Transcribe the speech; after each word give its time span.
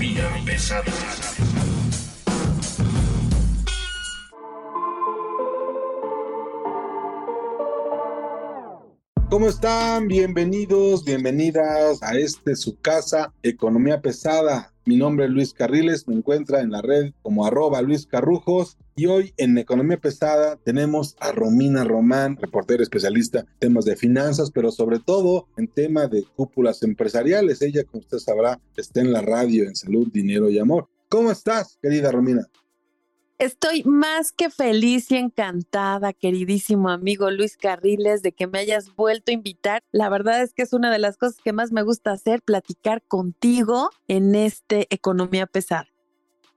Pesada. 0.00 0.84
¿Cómo 9.28 9.46
están? 9.46 10.08
Bienvenidos, 10.08 11.04
bienvenidas 11.04 12.02
a 12.02 12.14
este 12.14 12.56
su 12.56 12.80
casa, 12.80 13.34
Economía 13.42 14.00
Pesada. 14.00 14.72
Mi 14.90 14.96
nombre 14.96 15.26
es 15.26 15.30
Luis 15.30 15.54
Carriles, 15.54 16.08
me 16.08 16.16
encuentra 16.16 16.62
en 16.62 16.72
la 16.72 16.82
red 16.82 17.12
como 17.22 17.46
arroba 17.46 17.80
Luis 17.80 18.06
Carrujos 18.06 18.76
y 18.96 19.06
hoy 19.06 19.32
en 19.36 19.56
Economía 19.56 19.98
Pesada 19.98 20.56
tenemos 20.64 21.14
a 21.20 21.30
Romina 21.30 21.84
Román, 21.84 22.36
reportera 22.36 22.82
especialista 22.82 23.38
en 23.38 23.46
temas 23.60 23.84
de 23.84 23.94
finanzas, 23.94 24.50
pero 24.50 24.72
sobre 24.72 24.98
todo 24.98 25.46
en 25.56 25.68
tema 25.68 26.08
de 26.08 26.24
cúpulas 26.34 26.82
empresariales. 26.82 27.62
Ella, 27.62 27.84
como 27.84 28.00
usted 28.00 28.18
sabrá, 28.18 28.58
está 28.76 29.00
en 29.00 29.12
la 29.12 29.22
radio 29.22 29.62
en 29.62 29.76
Salud, 29.76 30.08
Dinero 30.12 30.50
y 30.50 30.58
Amor. 30.58 30.88
¿Cómo 31.08 31.30
estás, 31.30 31.78
querida 31.80 32.10
Romina? 32.10 32.48
Estoy 33.40 33.84
más 33.84 34.32
que 34.32 34.50
feliz 34.50 35.10
y 35.10 35.16
encantada, 35.16 36.12
queridísimo 36.12 36.90
amigo 36.90 37.30
Luis 37.30 37.56
Carriles, 37.56 38.20
de 38.20 38.32
que 38.32 38.46
me 38.46 38.58
hayas 38.58 38.94
vuelto 38.94 39.30
a 39.30 39.34
invitar. 39.34 39.80
La 39.92 40.10
verdad 40.10 40.42
es 40.42 40.52
que 40.52 40.60
es 40.60 40.74
una 40.74 40.92
de 40.92 40.98
las 40.98 41.16
cosas 41.16 41.38
que 41.42 41.54
más 41.54 41.72
me 41.72 41.80
gusta 41.80 42.12
hacer, 42.12 42.42
platicar 42.42 43.02
contigo 43.08 43.88
en 44.08 44.34
este 44.34 44.88
Economía 44.90 45.46
Pesada. 45.46 45.86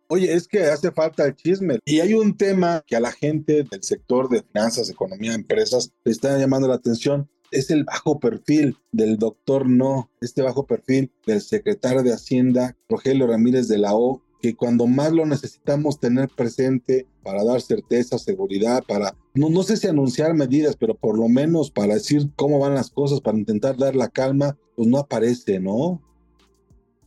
Oye, 0.09 0.33
es 0.33 0.45
que 0.45 0.65
hace 0.65 0.91
falta 0.91 1.25
el 1.25 1.37
chisme. 1.37 1.79
Y 1.85 2.01
hay 2.01 2.15
un 2.15 2.35
tema 2.35 2.83
que 2.85 2.97
a 2.97 2.99
la 2.99 3.13
gente 3.13 3.63
del 3.63 3.81
sector 3.81 4.27
de 4.27 4.43
finanzas, 4.43 4.89
economía, 4.89 5.35
empresas, 5.35 5.93
le 6.03 6.11
está 6.11 6.37
llamando 6.37 6.67
la 6.67 6.75
atención. 6.75 7.29
Es 7.51 7.69
el 7.71 7.85
bajo 7.85 8.19
perfil 8.19 8.75
del 8.91 9.17
doctor 9.17 9.69
No, 9.69 10.11
este 10.19 10.41
bajo 10.41 10.67
perfil 10.67 11.13
del 11.25 11.39
secretario 11.39 12.03
de 12.03 12.11
Hacienda, 12.11 12.75
Rogelio 12.89 13.25
Ramírez 13.25 13.69
de 13.69 13.77
la 13.77 13.95
O, 13.95 14.21
que 14.43 14.57
cuando 14.57 14.87
más 14.87 15.13
lo 15.13 15.25
necesitamos 15.25 16.01
tener 16.01 16.27
presente 16.27 17.07
para 17.23 17.45
dar 17.45 17.61
certeza, 17.61 18.17
seguridad, 18.17 18.83
para, 18.85 19.15
no, 19.33 19.47
no 19.49 19.63
sé 19.63 19.77
si 19.77 19.87
anunciar 19.87 20.33
medidas, 20.33 20.75
pero 20.75 20.95
por 20.95 21.17
lo 21.17 21.29
menos 21.29 21.71
para 21.71 21.93
decir 21.93 22.29
cómo 22.35 22.59
van 22.59 22.75
las 22.75 22.89
cosas, 22.89 23.21
para 23.21 23.37
intentar 23.37 23.77
dar 23.77 23.95
la 23.95 24.09
calma, 24.09 24.57
pues 24.75 24.89
no 24.89 24.97
aparece, 24.97 25.61
¿no? 25.61 26.01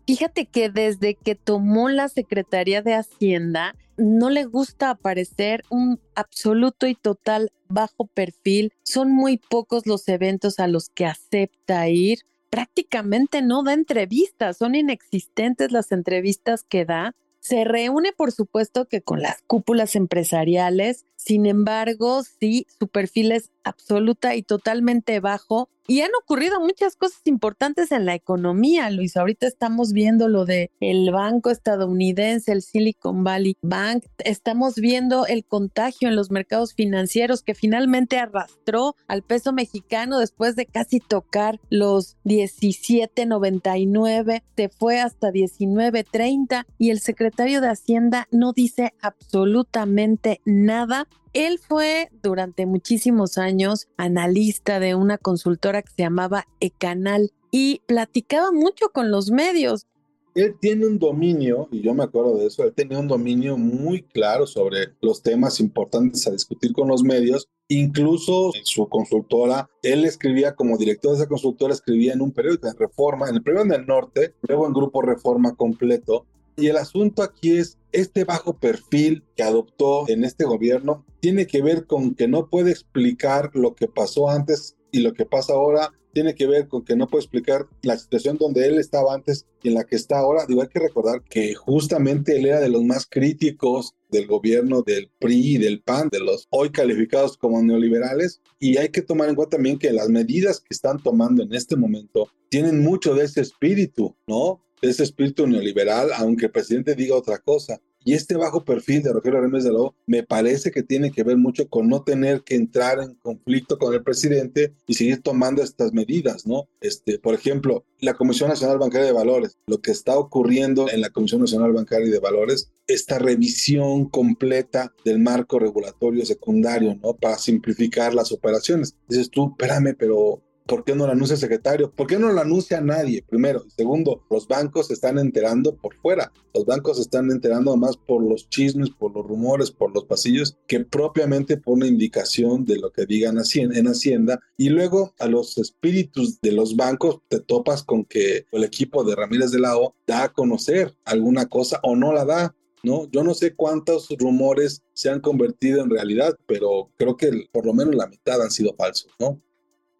Fíjate 0.06 0.46
que 0.46 0.70
desde 0.70 1.14
que 1.14 1.34
tomó 1.34 1.90
la 1.90 2.08
Secretaría 2.08 2.80
de 2.80 2.94
Hacienda, 2.94 3.74
no 3.98 4.30
le 4.30 4.46
gusta 4.46 4.88
aparecer 4.88 5.62
un 5.68 6.00
absoluto 6.14 6.86
y 6.86 6.94
total 6.94 7.50
bajo 7.68 8.06
perfil. 8.06 8.72
Son 8.82 9.12
muy 9.12 9.36
pocos 9.36 9.86
los 9.86 10.08
eventos 10.08 10.58
a 10.58 10.68
los 10.68 10.88
que 10.88 11.04
acepta 11.04 11.86
ir. 11.90 12.20
Prácticamente 12.48 13.42
no 13.42 13.62
da 13.62 13.74
entrevistas, 13.74 14.56
son 14.56 14.74
inexistentes 14.74 15.70
las 15.70 15.92
entrevistas 15.92 16.64
que 16.66 16.86
da. 16.86 17.14
Se 17.46 17.62
reúne, 17.62 18.12
por 18.12 18.32
supuesto, 18.32 18.86
que 18.86 19.02
con 19.02 19.22
las 19.22 19.40
cúpulas 19.46 19.94
empresariales, 19.94 21.04
sin 21.14 21.46
embargo, 21.46 22.24
sí, 22.24 22.66
su 22.76 22.88
perfil 22.88 23.30
es 23.30 23.52
absoluta 23.62 24.34
y 24.34 24.42
totalmente 24.42 25.20
bajo. 25.20 25.68
Y 25.88 26.00
han 26.00 26.10
ocurrido 26.20 26.60
muchas 26.60 26.96
cosas 26.96 27.20
importantes 27.24 27.92
en 27.92 28.06
la 28.06 28.14
economía, 28.14 28.90
Luis. 28.90 29.16
Ahorita 29.16 29.46
estamos 29.46 29.92
viendo 29.92 30.28
lo 30.28 30.44
de 30.44 30.70
el 30.80 31.10
banco 31.10 31.50
estadounidense, 31.50 32.52
el 32.52 32.62
Silicon 32.62 33.24
Valley 33.24 33.56
Bank. 33.62 34.04
Estamos 34.18 34.76
viendo 34.76 35.26
el 35.26 35.44
contagio 35.44 36.08
en 36.08 36.16
los 36.16 36.30
mercados 36.30 36.74
financieros 36.74 37.42
que 37.42 37.54
finalmente 37.54 38.18
arrastró 38.18 38.96
al 39.06 39.22
peso 39.22 39.52
mexicano 39.52 40.18
después 40.18 40.56
de 40.56 40.66
casi 40.66 41.00
tocar 41.00 41.60
los 41.70 42.16
17.99, 42.24 44.42
se 44.56 44.68
fue 44.68 45.00
hasta 45.00 45.30
19.30 45.30 46.66
y 46.78 46.90
el 46.90 47.00
secretario 47.00 47.60
de 47.60 47.68
Hacienda 47.68 48.28
no 48.30 48.52
dice 48.52 48.94
absolutamente 49.00 50.40
nada 50.44 51.08
él 51.36 51.58
fue 51.58 52.08
durante 52.22 52.64
muchísimos 52.64 53.36
años 53.36 53.88
analista 53.98 54.80
de 54.80 54.94
una 54.94 55.18
consultora 55.18 55.82
que 55.82 55.90
se 55.94 56.02
llamaba 56.02 56.46
Ecanal 56.60 57.30
y 57.50 57.82
platicaba 57.84 58.52
mucho 58.52 58.88
con 58.88 59.10
los 59.10 59.30
medios. 59.30 59.86
Él 60.34 60.56
tiene 60.58 60.86
un 60.86 60.98
dominio, 60.98 61.68
y 61.70 61.82
yo 61.82 61.92
me 61.92 62.04
acuerdo 62.04 62.38
de 62.38 62.46
eso, 62.46 62.64
él 62.64 62.72
tenía 62.74 62.98
un 62.98 63.08
dominio 63.08 63.58
muy 63.58 64.02
claro 64.02 64.46
sobre 64.46 64.94
los 65.02 65.22
temas 65.22 65.60
importantes 65.60 66.26
a 66.26 66.30
discutir 66.30 66.72
con 66.72 66.88
los 66.88 67.02
medios. 67.02 67.48
Incluso 67.68 68.54
en 68.54 68.64
su 68.64 68.88
consultora, 68.88 69.68
él 69.82 70.06
escribía 70.06 70.54
como 70.54 70.78
director 70.78 71.12
de 71.12 71.18
esa 71.18 71.28
consultora, 71.28 71.74
escribía 71.74 72.14
en 72.14 72.22
un 72.22 72.32
periódico 72.32 72.66
de 72.66 72.78
Reforma, 72.78 73.28
en 73.28 73.36
el 73.36 73.42
periódico 73.42 73.74
del 73.74 73.86
Norte, 73.86 74.34
luego 74.40 74.66
en 74.66 74.72
Grupo 74.72 75.02
Reforma 75.02 75.54
completo, 75.54 76.24
y 76.56 76.68
el 76.68 76.76
asunto 76.76 77.22
aquí 77.22 77.58
es 77.58 77.78
este 77.92 78.24
bajo 78.24 78.58
perfil 78.58 79.24
que 79.36 79.42
adoptó 79.42 80.08
en 80.08 80.24
este 80.24 80.44
gobierno 80.44 81.04
tiene 81.20 81.46
que 81.46 81.62
ver 81.62 81.86
con 81.86 82.14
que 82.14 82.28
no 82.28 82.48
puede 82.48 82.70
explicar 82.70 83.50
lo 83.54 83.74
que 83.74 83.88
pasó 83.88 84.30
antes 84.30 84.76
y 84.90 85.00
lo 85.00 85.12
que 85.12 85.26
pasa 85.26 85.54
ahora 85.54 85.92
tiene 86.16 86.34
que 86.34 86.46
ver 86.46 86.66
con 86.66 86.82
que 86.82 86.96
no 86.96 87.08
puede 87.08 87.24
explicar 87.24 87.66
la 87.82 87.98
situación 87.98 88.38
donde 88.38 88.66
él 88.66 88.78
estaba 88.78 89.12
antes 89.12 89.44
y 89.62 89.68
en 89.68 89.74
la 89.74 89.84
que 89.84 89.96
está 89.96 90.18
ahora. 90.18 90.46
Digo, 90.46 90.62
hay 90.62 90.68
que 90.68 90.78
recordar 90.78 91.22
que 91.28 91.54
justamente 91.54 92.38
él 92.38 92.46
era 92.46 92.58
de 92.58 92.70
los 92.70 92.82
más 92.84 93.06
críticos 93.06 93.94
del 94.08 94.26
gobierno 94.26 94.80
del 94.80 95.10
PRI 95.18 95.56
y 95.56 95.58
del 95.58 95.82
PAN, 95.82 96.08
de 96.10 96.20
los 96.20 96.46
hoy 96.48 96.70
calificados 96.70 97.36
como 97.36 97.62
neoliberales. 97.62 98.40
Y 98.58 98.78
hay 98.78 98.88
que 98.88 99.02
tomar 99.02 99.28
en 99.28 99.34
cuenta 99.34 99.58
también 99.58 99.78
que 99.78 99.92
las 99.92 100.08
medidas 100.08 100.60
que 100.60 100.70
están 100.70 101.02
tomando 101.02 101.42
en 101.42 101.52
este 101.52 101.76
momento 101.76 102.30
tienen 102.48 102.82
mucho 102.82 103.14
de 103.14 103.24
ese 103.26 103.42
espíritu, 103.42 104.16
¿no? 104.26 104.62
Ese 104.82 105.02
espíritu 105.02 105.46
neoliberal, 105.46 106.10
aunque 106.16 106.46
el 106.46 106.52
presidente 106.52 106.94
diga 106.94 107.16
otra 107.16 107.38
cosa. 107.38 107.80
Y 108.06 108.14
este 108.14 108.36
bajo 108.36 108.64
perfil 108.64 109.02
de 109.02 109.12
Rogelio 109.12 109.40
Remes 109.40 109.64
de 109.64 109.72
Lobo 109.72 109.96
me 110.06 110.22
parece 110.22 110.70
que 110.70 110.84
tiene 110.84 111.10
que 111.10 111.24
ver 111.24 111.36
mucho 111.36 111.68
con 111.68 111.88
no 111.88 112.04
tener 112.04 112.42
que 112.42 112.54
entrar 112.54 113.00
en 113.00 113.16
conflicto 113.16 113.78
con 113.78 113.92
el 113.94 114.04
presidente 114.04 114.72
y 114.86 114.94
seguir 114.94 115.22
tomando 115.22 115.60
estas 115.60 115.92
medidas, 115.92 116.46
¿no? 116.46 116.68
Este, 116.80 117.18
por 117.18 117.34
ejemplo, 117.34 117.84
la 117.98 118.14
Comisión 118.14 118.48
Nacional 118.48 118.78
Bancaria 118.78 119.08
de 119.08 119.12
Valores, 119.12 119.58
lo 119.66 119.80
que 119.80 119.90
está 119.90 120.16
ocurriendo 120.16 120.88
en 120.88 121.00
la 121.00 121.10
Comisión 121.10 121.40
Nacional 121.40 121.72
Bancaria 121.72 122.08
de 122.08 122.20
Valores, 122.20 122.70
esta 122.86 123.18
revisión 123.18 124.08
completa 124.08 124.92
del 125.04 125.18
marco 125.18 125.58
regulatorio 125.58 126.24
secundario, 126.24 126.94
¿no? 127.02 127.14
Para 127.14 127.38
simplificar 127.38 128.14
las 128.14 128.30
operaciones. 128.30 128.94
Dices 129.08 129.30
tú, 129.30 129.48
espérame, 129.50 129.96
pero 129.98 130.44
¿Por 130.66 130.84
qué 130.84 130.94
no 130.96 131.06
lo 131.06 131.12
anuncia 131.12 131.34
el 131.34 131.40
secretario? 131.40 131.92
¿Por 131.92 132.08
qué 132.08 132.18
no 132.18 132.32
lo 132.32 132.40
anuncia 132.40 132.80
nadie? 132.80 133.22
Primero. 133.22 133.62
Y 133.66 133.70
segundo, 133.70 134.24
los 134.30 134.48
bancos 134.48 134.88
se 134.88 134.94
están 134.94 135.18
enterando 135.18 135.76
por 135.76 135.94
fuera. 135.96 136.32
Los 136.54 136.66
bancos 136.66 136.96
se 136.96 137.02
están 137.02 137.30
enterando 137.30 137.76
más 137.76 137.96
por 137.96 138.22
los 138.22 138.48
chismes, 138.48 138.90
por 138.90 139.14
los 139.14 139.24
rumores, 139.26 139.70
por 139.70 139.94
los 139.94 140.04
pasillos, 140.04 140.56
que 140.66 140.80
propiamente 140.80 141.56
por 141.56 141.74
una 141.74 141.86
indicación 141.86 142.64
de 142.64 142.78
lo 142.78 142.90
que 142.90 143.06
digan 143.06 143.38
en 143.38 143.86
Hacienda. 143.86 144.40
Y 144.56 144.70
luego 144.70 145.14
a 145.20 145.28
los 145.28 145.56
espíritus 145.58 146.40
de 146.40 146.52
los 146.52 146.74
bancos 146.74 147.20
te 147.28 147.38
topas 147.38 147.84
con 147.84 148.04
que 148.04 148.46
el 148.50 148.64
equipo 148.64 149.04
de 149.04 149.14
Ramírez 149.14 149.52
de 149.52 149.60
la 149.60 149.78
O 149.78 149.94
da 150.06 150.24
a 150.24 150.32
conocer 150.32 150.96
alguna 151.04 151.46
cosa 151.46 151.78
o 151.84 151.94
no 151.94 152.12
la 152.12 152.24
da. 152.24 152.54
¿no? 152.82 153.08
Yo 153.10 153.24
no 153.24 153.34
sé 153.34 153.54
cuántos 153.54 154.08
rumores 154.18 154.82
se 154.92 155.10
han 155.10 155.20
convertido 155.20 155.82
en 155.82 155.90
realidad, 155.90 156.36
pero 156.46 156.90
creo 156.96 157.16
que 157.16 157.48
por 157.52 157.66
lo 157.66 157.74
menos 157.74 157.94
la 157.94 158.06
mitad 158.06 158.40
han 158.40 158.50
sido 158.50 158.74
falsos, 158.76 159.10
¿no? 159.18 159.42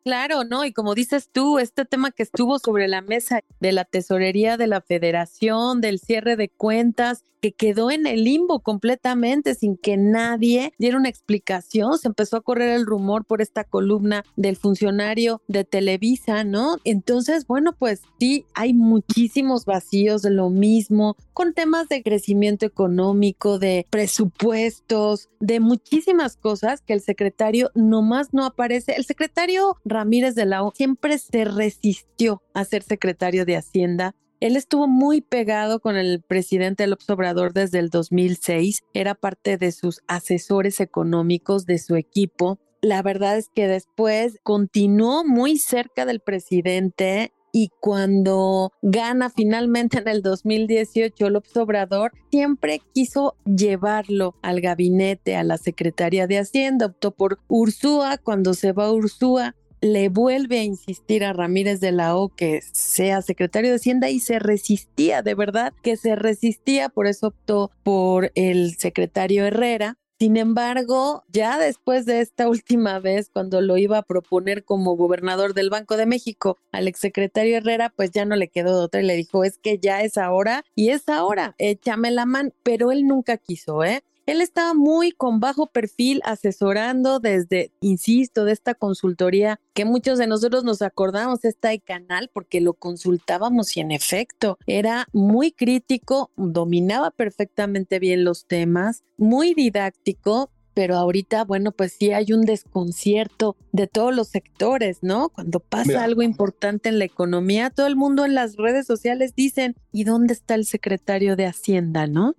Claro, 0.07 0.45
¿no? 0.45 0.65
Y 0.65 0.73
como 0.73 0.95
dices 0.95 1.31
tú, 1.33 1.59
este 1.59 1.85
tema 1.85 2.13
que 2.13 2.23
estuvo 2.23 2.61
sobre 2.61 2.87
la 2.87 3.03
mesa 3.03 3.41
de 3.59 3.73
la 3.73 3.85
tesorería 3.85 4.57
de 4.57 4.69
la 4.69 4.81
federación, 4.81 5.81
del 5.81 5.99
cierre 5.99 6.37
de 6.37 6.49
cuentas, 6.49 7.25
que 7.41 7.53
quedó 7.53 7.91
en 7.91 8.07
el 8.07 8.25
limbo 8.25 8.61
completamente 8.61 9.55
sin 9.55 9.77
que 9.77 9.97
nadie 9.97 10.73
diera 10.79 10.97
una 10.97 11.09
explicación. 11.09 11.99
Se 11.99 12.09
empezó 12.09 12.37
a 12.37 12.41
correr 12.41 12.71
el 12.71 12.87
rumor 12.87 13.25
por 13.25 13.43
esta 13.43 13.65
columna 13.65 14.25
del 14.37 14.57
funcionario 14.57 15.43
de 15.49 15.65
Televisa, 15.65 16.45
¿no? 16.45 16.79
Entonces, 16.85 17.47
bueno, 17.47 17.75
pues 17.79 18.03
sí, 18.19 18.47
hay 18.55 18.75
muchísimos 18.75 19.65
vacíos 19.65 20.23
de 20.23 20.31
lo 20.31 20.51
mismo, 20.51 21.17
con 21.33 21.53
temas 21.53 21.89
de 21.89 22.03
crecimiento 22.03 22.65
económico, 22.65 23.59
de 23.59 23.87
presupuestos, 23.91 25.29
de 25.41 25.61
muchísimas 25.61 26.37
cosas 26.37 26.81
que 26.81 26.95
el 26.95 27.01
secretario 27.01 27.71
nomás 27.75 28.33
no 28.33 28.45
aparece. 28.45 28.95
El 28.97 29.05
secretario 29.05 29.77
Ramírez 29.97 30.35
de 30.35 30.45
la 30.45 30.63
O 30.63 30.73
siempre 30.75 31.17
se 31.17 31.47
resistió 31.47 32.43
a 32.53 32.65
ser 32.65 32.83
secretario 32.83 33.47
de 33.47 33.57
Hacienda. 33.57 34.15
Él 34.41 34.57
estuvo 34.57 34.87
muy 34.87 35.23
pegado 35.23 35.81
con 35.81 35.97
el 35.97 36.21
presidente 36.21 36.87
López 36.87 37.09
Obrador 37.09 37.55
desde 37.55 37.79
el 37.79 37.89
2006, 37.89 38.83
era 38.93 39.15
parte 39.15 39.57
de 39.57 39.73
sus 39.73 40.03
asesores 40.07 40.81
económicos, 40.81 41.65
de 41.65 41.79
su 41.79 41.97
equipo. 41.97 42.59
La 42.83 43.01
verdad 43.01 43.39
es 43.39 43.49
que 43.49 43.67
después 43.67 44.37
continuó 44.43 45.25
muy 45.25 45.57
cerca 45.57 46.05
del 46.05 46.21
presidente 46.21 47.33
y 47.51 47.71
cuando 47.81 48.71
gana 48.83 49.31
finalmente 49.31 50.01
en 50.01 50.09
el 50.09 50.21
2018 50.21 51.31
López 51.31 51.57
Obrador, 51.57 52.13
siempre 52.31 52.83
quiso 52.93 53.35
llevarlo 53.47 54.35
al 54.43 54.61
gabinete, 54.61 55.37
a 55.37 55.43
la 55.43 55.57
Secretaría 55.57 56.27
de 56.27 56.39
Hacienda, 56.39 56.85
optó 56.85 57.13
por 57.13 57.39
Ursúa, 57.49 58.19
cuando 58.19 58.53
se 58.53 58.73
va 58.73 58.93
Ursúa 58.93 59.55
le 59.87 60.09
vuelve 60.09 60.61
a 60.61 60.65
insistir 60.65 61.25
a 61.25 61.33
Ramírez 61.33 61.81
de 61.81 61.93
la 61.93 62.17
O 62.17 62.29
que 62.29 62.61
sea 62.73 63.23
secretario 63.23 63.71
de 63.71 63.77
Hacienda 63.77 64.11
y 64.11 64.21
se 64.21 64.39
resistía, 64.39 65.23
de 65.23 65.35
verdad 65.35 65.73
que 65.83 65.97
se 65.97 66.17
resistía, 66.17 66.89
por 66.89 67.07
eso 67.07 67.29
optó 67.29 67.71
por 67.83 68.33
el 68.35 68.77
secretario 68.77 69.45
Herrera 69.47 69.97
sin 70.19 70.39
embargo, 70.39 71.25
ya 71.29 71.59
después 71.59 72.07
de 72.07 72.23
esta 72.23 72.49
última 72.49 73.01
vez, 73.01 73.29
cuando 73.29 73.61
lo 73.61 73.77
iba 73.77 73.99
a 73.99 74.03
proponer 74.03 74.65
como 74.65 74.97
gobernador 74.97 75.53
del 75.53 75.69
Banco 75.69 75.99
de 75.99 76.07
México 76.07 76.57
al 76.73 76.89
exsecretario 76.89 77.59
Herrera, 77.59 77.93
pues 77.95 78.13
ya 78.13 78.25
no 78.25 78.35
le 78.35 78.49
quedó 78.49 78.79
de 78.79 78.85
otra 78.85 79.03
y 79.03 79.05
le 79.05 79.15
dijo, 79.15 79.45
es 79.45 79.59
que 79.59 79.79
ya 79.79 80.01
es 80.01 80.17
ahora 80.17 80.65
y 80.75 80.89
es 80.89 81.11
ahora, 81.11 81.55
échame 81.59 82.11
la 82.13 82.25
mano, 82.25 82.51
pero 82.63 82.93
él 82.93 83.07
nunca 83.07 83.37
quiso, 83.37 83.85
¿eh? 83.85 84.03
Él 84.27 84.41
estaba 84.41 84.75
muy 84.75 85.13
con 85.13 85.39
bajo 85.39 85.69
perfil 85.69 86.21
asesorando 86.25 87.21
desde, 87.21 87.71
insisto, 87.81 88.45
de 88.45 88.53
esta 88.53 88.75
consultoría 88.75 89.61
que 89.73 89.85
muchos 89.85 90.19
de 90.19 90.27
nosotros 90.27 90.65
nos 90.65 90.83
acordamos, 90.83 91.45
esta 91.45 91.69
de 91.69 91.81
canal, 91.81 92.29
porque 92.33 92.61
lo 92.61 92.75
consultábamos 92.75 93.77
y 93.77 93.81
en 93.81 93.93
efecto 93.93 94.59
era 94.67 95.07
muy 95.13 95.53
crítico, 95.53 96.33
dominaba 96.37 97.13
perfectamente 97.13 98.01
bien 98.01 98.25
los 98.25 98.47
temas, 98.47 99.05
muy 99.17 99.55
didáctico, 99.55 100.51
pero 100.75 100.97
ahorita, 100.97 101.45
bueno, 101.45 101.71
pues 101.73 101.95
sí 101.99 102.13
hay 102.13 102.33
un 102.33 102.43
desconcierto 102.43 103.57
de 103.73 103.87
todos 103.87 104.15
los 104.15 104.29
sectores, 104.29 104.99
¿no? 105.03 105.31
Cuando 105.31 105.61
pasa 105.61 106.05
algo 106.05 106.21
importante 106.23 106.89
en 106.89 106.99
la 106.99 107.07
economía, 107.07 107.71
todo 107.71 107.87
el 107.87 107.97
mundo 107.97 108.25
en 108.25 108.35
las 108.35 108.57
redes 108.57 108.87
sociales 108.87 109.35
dicen, 109.35 109.77
¿y 109.93 110.05
dónde 110.05 110.35
está 110.35 110.55
el 110.55 110.67
secretario 110.67 111.37
de 111.37 111.47
Hacienda, 111.47 112.07
no? 112.09 112.35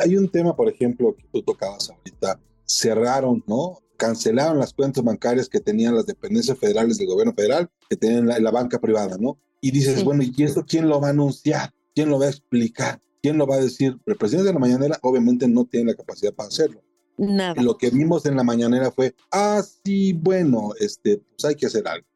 Hay 0.00 0.16
un 0.16 0.28
tema, 0.28 0.56
por 0.56 0.68
ejemplo, 0.68 1.14
que 1.14 1.24
tú 1.32 1.42
tocabas 1.42 1.90
ahorita. 1.90 2.40
Cerraron, 2.64 3.44
¿no? 3.46 3.78
Cancelaron 3.96 4.58
las 4.58 4.72
cuentas 4.72 5.04
bancarias 5.04 5.48
que 5.48 5.60
tenían 5.60 5.94
las 5.94 6.06
dependencias 6.06 6.58
federales 6.58 6.98
del 6.98 7.08
gobierno 7.08 7.34
federal, 7.34 7.68
que 7.88 7.96
tenían 7.96 8.26
la, 8.26 8.38
la 8.38 8.50
banca 8.50 8.80
privada, 8.80 9.16
¿no? 9.18 9.38
Y 9.60 9.72
dices, 9.72 10.02
bueno, 10.04 10.22
¿y 10.22 10.42
eso 10.42 10.64
quién 10.66 10.88
lo 10.88 11.00
va 11.00 11.08
a 11.08 11.10
anunciar? 11.10 11.72
¿Quién 11.94 12.08
lo 12.08 12.18
va 12.18 12.26
a 12.26 12.30
explicar? 12.30 13.00
¿Quién 13.22 13.36
lo 13.36 13.46
va 13.46 13.56
a 13.56 13.60
decir? 13.60 13.98
El 14.06 14.16
presidente 14.16 14.48
de 14.48 14.54
la 14.54 14.58
mañanera 14.58 14.98
obviamente 15.02 15.46
no 15.46 15.66
tiene 15.66 15.90
la 15.90 15.96
capacidad 15.96 16.32
para 16.32 16.48
hacerlo. 16.48 16.82
Nada. 17.20 17.60
Lo 17.60 17.76
que 17.76 17.90
vimos 17.90 18.24
en 18.24 18.34
la 18.34 18.42
mañanera 18.42 18.90
fue, 18.90 19.14
ah, 19.30 19.62
sí, 19.84 20.14
bueno, 20.14 20.70
este, 20.80 21.18
pues 21.18 21.44
hay 21.44 21.54
que 21.54 21.66
hacer 21.66 21.86
algo. 21.86 22.06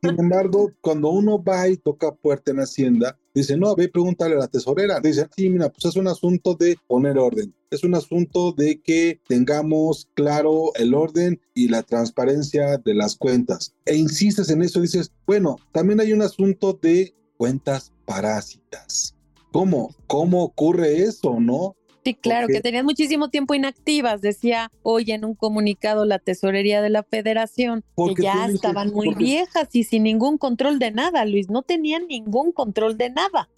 Sin 0.00 0.18
embargo, 0.18 0.72
cuando 0.80 1.10
uno 1.10 1.42
va 1.42 1.68
y 1.68 1.76
toca 1.76 2.14
puerta 2.14 2.50
en 2.50 2.60
Hacienda, 2.60 3.18
dice, 3.34 3.58
no, 3.58 3.76
ve, 3.76 3.90
pregúntale 3.90 4.36
a 4.36 4.38
la 4.38 4.48
tesorera. 4.48 5.00
Dice, 5.00 5.28
sí, 5.36 5.50
mira, 5.50 5.68
pues 5.68 5.84
es 5.84 5.96
un 5.96 6.08
asunto 6.08 6.54
de 6.54 6.78
poner 6.86 7.18
orden. 7.18 7.54
Es 7.70 7.84
un 7.84 7.94
asunto 7.94 8.52
de 8.52 8.80
que 8.80 9.20
tengamos 9.28 10.08
claro 10.14 10.72
el 10.76 10.94
orden 10.94 11.38
y 11.52 11.68
la 11.68 11.82
transparencia 11.82 12.78
de 12.78 12.94
las 12.94 13.16
cuentas. 13.16 13.74
E 13.84 13.96
insistes 13.96 14.48
en 14.48 14.62
eso, 14.62 14.80
dices, 14.80 15.12
bueno, 15.26 15.56
también 15.72 16.00
hay 16.00 16.14
un 16.14 16.22
asunto 16.22 16.72
de 16.80 17.14
cuentas 17.36 17.92
parásitas. 18.06 19.14
¿Cómo? 19.52 19.94
¿Cómo 20.06 20.42
ocurre 20.42 21.02
eso, 21.02 21.38
no? 21.38 21.76
Sí, 22.04 22.14
claro, 22.14 22.48
que 22.48 22.60
tenían 22.60 22.84
muchísimo 22.84 23.30
tiempo 23.30 23.54
inactivas, 23.54 24.20
decía 24.20 24.70
hoy 24.82 25.10
en 25.10 25.24
un 25.24 25.34
comunicado 25.34 26.04
la 26.04 26.18
tesorería 26.18 26.82
de 26.82 26.90
la 26.90 27.02
federación, 27.02 27.82
que 27.96 28.22
ya 28.22 28.46
estaban 28.46 28.92
muy 28.92 29.14
viejas 29.14 29.68
y 29.72 29.84
sin 29.84 30.02
ningún 30.02 30.36
control 30.36 30.78
de 30.78 30.90
nada, 30.90 31.24
Luis, 31.24 31.48
no 31.48 31.62
tenían 31.62 32.06
ningún 32.06 32.52
control 32.52 32.98
de 32.98 33.08
nada. 33.08 33.48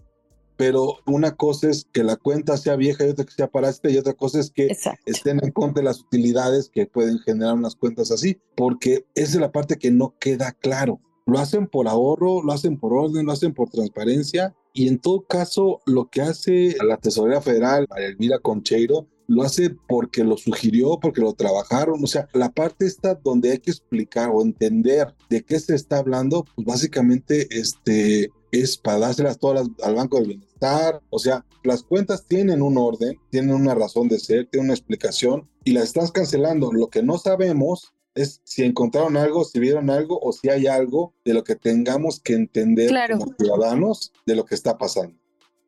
Pero 0.56 0.98
una 1.06 1.32
cosa 1.32 1.68
es 1.70 1.88
que 1.92 2.04
la 2.04 2.16
cuenta 2.16 2.56
sea 2.56 2.76
vieja 2.76 3.04
y 3.04 3.08
otra 3.08 3.24
que 3.24 3.32
sea 3.32 3.48
parásita 3.48 3.90
y 3.90 3.98
otra 3.98 4.14
cosa 4.14 4.38
es 4.38 4.50
que 4.52 4.74
estén 5.04 5.40
en 5.42 5.50
contra 5.50 5.82
de 5.82 5.86
las 5.86 6.00
utilidades 6.00 6.70
que 6.70 6.86
pueden 6.86 7.18
generar 7.18 7.54
unas 7.54 7.74
cuentas 7.74 8.12
así, 8.12 8.38
porque 8.54 9.04
esa 9.16 9.32
es 9.32 9.40
la 9.40 9.50
parte 9.50 9.76
que 9.76 9.90
no 9.90 10.14
queda 10.20 10.52
claro. 10.52 11.00
Lo 11.26 11.40
hacen 11.40 11.66
por 11.66 11.88
ahorro, 11.88 12.42
lo 12.44 12.52
hacen 12.52 12.78
por 12.78 12.92
orden, 12.92 13.26
lo 13.26 13.32
hacen 13.32 13.52
por 13.52 13.68
transparencia 13.68 14.54
y 14.76 14.88
en 14.88 14.98
todo 14.98 15.22
caso, 15.22 15.80
lo 15.86 16.10
que 16.10 16.20
hace 16.20 16.76
la 16.86 16.98
Tesorera 16.98 17.40
Federal, 17.40 17.86
Elvira 17.96 18.38
Concheiro, 18.40 19.08
lo 19.26 19.42
hace 19.42 19.70
porque 19.88 20.22
lo 20.22 20.36
sugirió, 20.36 21.00
porque 21.00 21.22
lo 21.22 21.32
trabajaron. 21.32 22.04
O 22.04 22.06
sea, 22.06 22.28
la 22.34 22.50
parte 22.50 22.84
esta 22.84 23.14
donde 23.14 23.52
hay 23.52 23.58
que 23.58 23.70
explicar 23.70 24.28
o 24.30 24.42
entender 24.42 25.14
de 25.30 25.42
qué 25.42 25.58
se 25.60 25.74
está 25.74 25.96
hablando, 25.96 26.44
pues 26.54 26.66
básicamente 26.66 27.48
este, 27.58 28.30
es 28.52 28.76
para 28.76 28.98
dárselas 28.98 29.38
todas 29.38 29.66
al 29.82 29.94
Banco 29.94 30.18
del 30.18 30.28
Bienestar. 30.28 31.00
O 31.08 31.18
sea, 31.18 31.46
las 31.64 31.82
cuentas 31.82 32.26
tienen 32.26 32.60
un 32.60 32.76
orden, 32.76 33.18
tienen 33.30 33.54
una 33.54 33.74
razón 33.74 34.08
de 34.08 34.18
ser, 34.18 34.46
tienen 34.50 34.66
una 34.66 34.74
explicación 34.74 35.48
y 35.64 35.72
las 35.72 35.84
estás 35.84 36.12
cancelando. 36.12 36.70
Lo 36.70 36.88
que 36.88 37.02
no 37.02 37.16
sabemos 37.16 37.94
es 38.16 38.40
si 38.44 38.64
encontraron 38.64 39.16
algo, 39.16 39.44
si 39.44 39.60
vieron 39.60 39.90
algo 39.90 40.18
o 40.20 40.32
si 40.32 40.48
hay 40.48 40.66
algo 40.66 41.14
de 41.24 41.34
lo 41.34 41.44
que 41.44 41.54
tengamos 41.54 42.18
que 42.18 42.34
entender 42.34 42.92
como 43.12 43.32
ciudadanos 43.38 44.12
de 44.24 44.34
lo 44.34 44.44
que 44.44 44.56
está 44.56 44.76
pasando. 44.78 45.16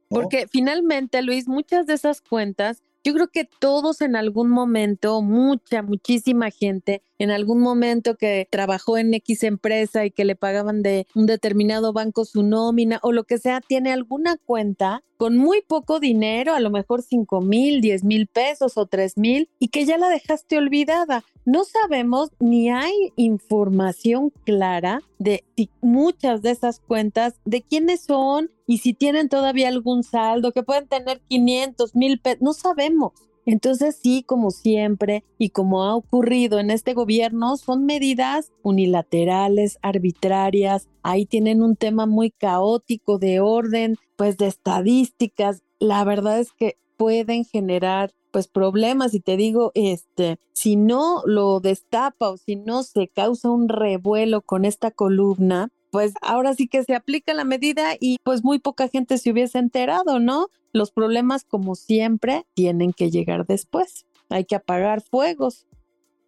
Porque 0.09 0.47
finalmente, 0.49 1.21
Luis, 1.23 1.47
muchas 1.47 1.87
de 1.87 1.95
esas 1.95 2.23
cuentas 2.23 2.83
yo 3.05 3.15
creo 3.15 3.29
que 3.29 3.49
todos 3.59 4.01
en 4.01 4.17
algún 4.17 4.51
momento, 4.51 5.23
mucha, 5.23 5.83
muchísima 5.83 6.51
gente, 6.51 7.03
en 7.19 7.31
algún 7.31 7.61
momento 7.61 8.17
que 8.17 8.47
trabajó 8.51 8.99
en 8.99 9.15
X 9.15 9.45
empresa 9.45 10.05
y 10.05 10.11
que 10.11 10.25
le 10.25 10.37
pagaban 10.37 10.83
de 10.83 11.07
un 11.15 11.27
determinado 11.27 11.93
banco 11.93 12.25
su 12.25 12.43
nómina 12.43 12.99
o 13.03 13.13
lo 13.13 13.25
que 13.25 13.39
sea, 13.39 13.61
tiene 13.61 13.93
alguna 13.93 14.37
cuenta 14.45 15.03
con 15.17 15.37
muy 15.37 15.63
poco 15.67 16.01
dinero, 16.01 16.55
a 16.55 16.61
lo 16.61 16.71
mejor 16.71 17.03
5 17.03 17.41
mil, 17.41 17.81
10 17.81 18.05
mil 18.05 18.27
pesos 18.27 18.77
o 18.77 18.87
3 18.87 19.17
mil, 19.17 19.49
y 19.59 19.69
que 19.69 19.85
ya 19.85 19.97
la 19.97 20.09
dejaste 20.09 20.59
olvidada. 20.59 21.25
No 21.51 21.65
sabemos 21.65 22.29
ni 22.41 22.69
hay 22.69 22.93
información 23.17 24.35
clara 24.45 25.01
de 25.19 25.47
si 25.57 25.71
muchas 25.81 26.43
de 26.43 26.51
esas 26.51 26.79
cuentas, 26.79 27.41
de 27.47 27.63
quiénes 27.63 28.03
son 28.03 28.51
y 28.67 28.79
si 28.79 28.93
tienen 28.93 29.31
todavía 29.31 29.69
algún 29.69 30.03
saldo, 30.03 30.53
que 30.53 30.63
pueden 30.63 30.89
tener 30.89 31.23
500 31.27 31.95
mil 31.95 32.21
pesos, 32.21 32.43
no 32.43 32.53
sabemos. 32.53 33.13
Entonces 33.47 33.97
sí, 33.97 34.23
como 34.25 34.51
siempre 34.51 35.25
y 35.39 35.49
como 35.49 35.85
ha 35.85 35.97
ocurrido 35.97 36.59
en 36.59 36.71
este 36.71 36.93
gobierno, 36.93 37.57
son 37.57 37.87
medidas 37.87 38.53
unilaterales, 38.61 39.79
arbitrarias. 39.81 40.87
Ahí 41.03 41.25
tienen 41.25 41.63
un 41.63 41.77
tema 41.77 42.05
muy 42.05 42.31
caótico 42.31 43.19
de 43.19 43.41
orden, 43.41 43.97
pues 44.17 44.37
de 44.37 44.49
estadísticas. 44.49 45.63
La 45.79 46.05
verdad 46.05 46.41
es 46.41 46.53
que 46.53 46.77
pueden 46.99 47.47
generar 47.47 48.13
pues 48.31 48.47
problemas 48.47 49.15
y 49.15 49.21
te 49.21 49.39
digo, 49.39 49.73
este, 49.75 50.39
si 50.53 50.77
no 50.77 51.23
lo 51.25 51.61
destapa 51.61 52.29
o 52.29 52.37
si 52.37 52.57
no 52.57 52.83
se 52.83 53.09
causa 53.09 53.49
un 53.49 53.71
revuelo 53.71 54.43
con 54.43 54.67
esta 54.67 54.91
columna, 54.91 55.71
pues 55.91 56.13
ahora 56.21 56.55
sí 56.55 56.69
que 56.69 56.85
se 56.85 56.95
aplica 56.95 57.33
la 57.33 57.45
medida 57.45 57.95
y 57.99 58.19
pues 58.23 58.45
muy 58.45 58.59
poca 58.59 58.89
gente 58.89 59.17
se 59.17 59.31
hubiese 59.31 59.59
enterado, 59.59 60.19
¿no? 60.19 60.49
Los 60.73 60.91
problemas 60.91 61.45
como 61.45 61.75
siempre 61.75 62.45
tienen 62.53 62.93
que 62.93 63.11
llegar 63.11 63.47
después. 63.47 64.05
Hay 64.29 64.45
que 64.45 64.57
apagar 64.57 65.01
fuegos. 65.01 65.67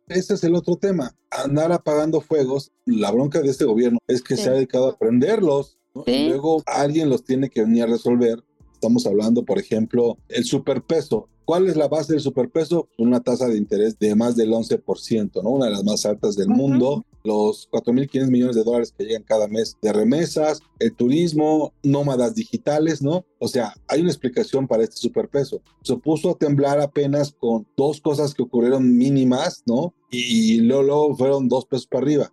Ese 0.08 0.34
es 0.34 0.44
el 0.44 0.54
otro 0.54 0.76
tema, 0.76 1.14
andar 1.30 1.70
apagando 1.72 2.20
fuegos. 2.20 2.72
La 2.86 3.10
bronca 3.10 3.42
de 3.42 3.50
este 3.50 3.64
gobierno 3.64 3.98
es 4.06 4.22
que 4.22 4.36
se 4.36 4.48
ha 4.48 4.52
dedicado 4.52 4.88
a 4.88 4.96
prenderlos. 4.96 5.76
Y 6.06 6.28
luego 6.28 6.62
alguien 6.66 7.10
los 7.10 7.24
tiene 7.24 7.50
que 7.50 7.62
venir 7.62 7.82
a 7.82 7.86
resolver. 7.86 8.42
Estamos 8.80 9.06
hablando, 9.06 9.44
por 9.44 9.58
ejemplo, 9.58 10.16
el 10.30 10.46
superpeso. 10.46 11.28
¿Cuál 11.44 11.68
es 11.68 11.76
la 11.76 11.86
base 11.86 12.14
del 12.14 12.22
superpeso? 12.22 12.88
Una 12.96 13.20
tasa 13.20 13.46
de 13.46 13.58
interés 13.58 13.98
de 13.98 14.14
más 14.14 14.36
del 14.36 14.52
11%, 14.52 15.42
¿no? 15.42 15.50
Una 15.50 15.66
de 15.66 15.72
las 15.72 15.84
más 15.84 16.06
altas 16.06 16.34
del 16.34 16.48
mundo. 16.48 17.04
Los 17.22 17.68
4.500 17.72 18.30
millones 18.30 18.56
de 18.56 18.64
dólares 18.64 18.94
que 18.96 19.04
llegan 19.04 19.24
cada 19.24 19.48
mes 19.48 19.76
de 19.82 19.92
remesas, 19.92 20.62
el 20.78 20.94
turismo, 20.94 21.74
nómadas 21.82 22.34
digitales, 22.34 23.02
¿no? 23.02 23.26
O 23.38 23.48
sea, 23.48 23.74
hay 23.86 24.00
una 24.00 24.08
explicación 24.08 24.66
para 24.66 24.82
este 24.82 24.96
superpeso. 24.96 25.60
Se 25.82 25.94
puso 25.98 26.30
a 26.30 26.38
temblar 26.38 26.80
apenas 26.80 27.34
con 27.38 27.66
dos 27.76 28.00
cosas 28.00 28.32
que 28.32 28.44
ocurrieron 28.44 28.96
mínimas, 28.96 29.62
¿no? 29.66 29.92
Y 30.10 30.60
luego, 30.60 31.14
fueron 31.14 31.50
dos 31.50 31.66
pesos 31.66 31.86
para 31.86 32.04
arriba 32.04 32.32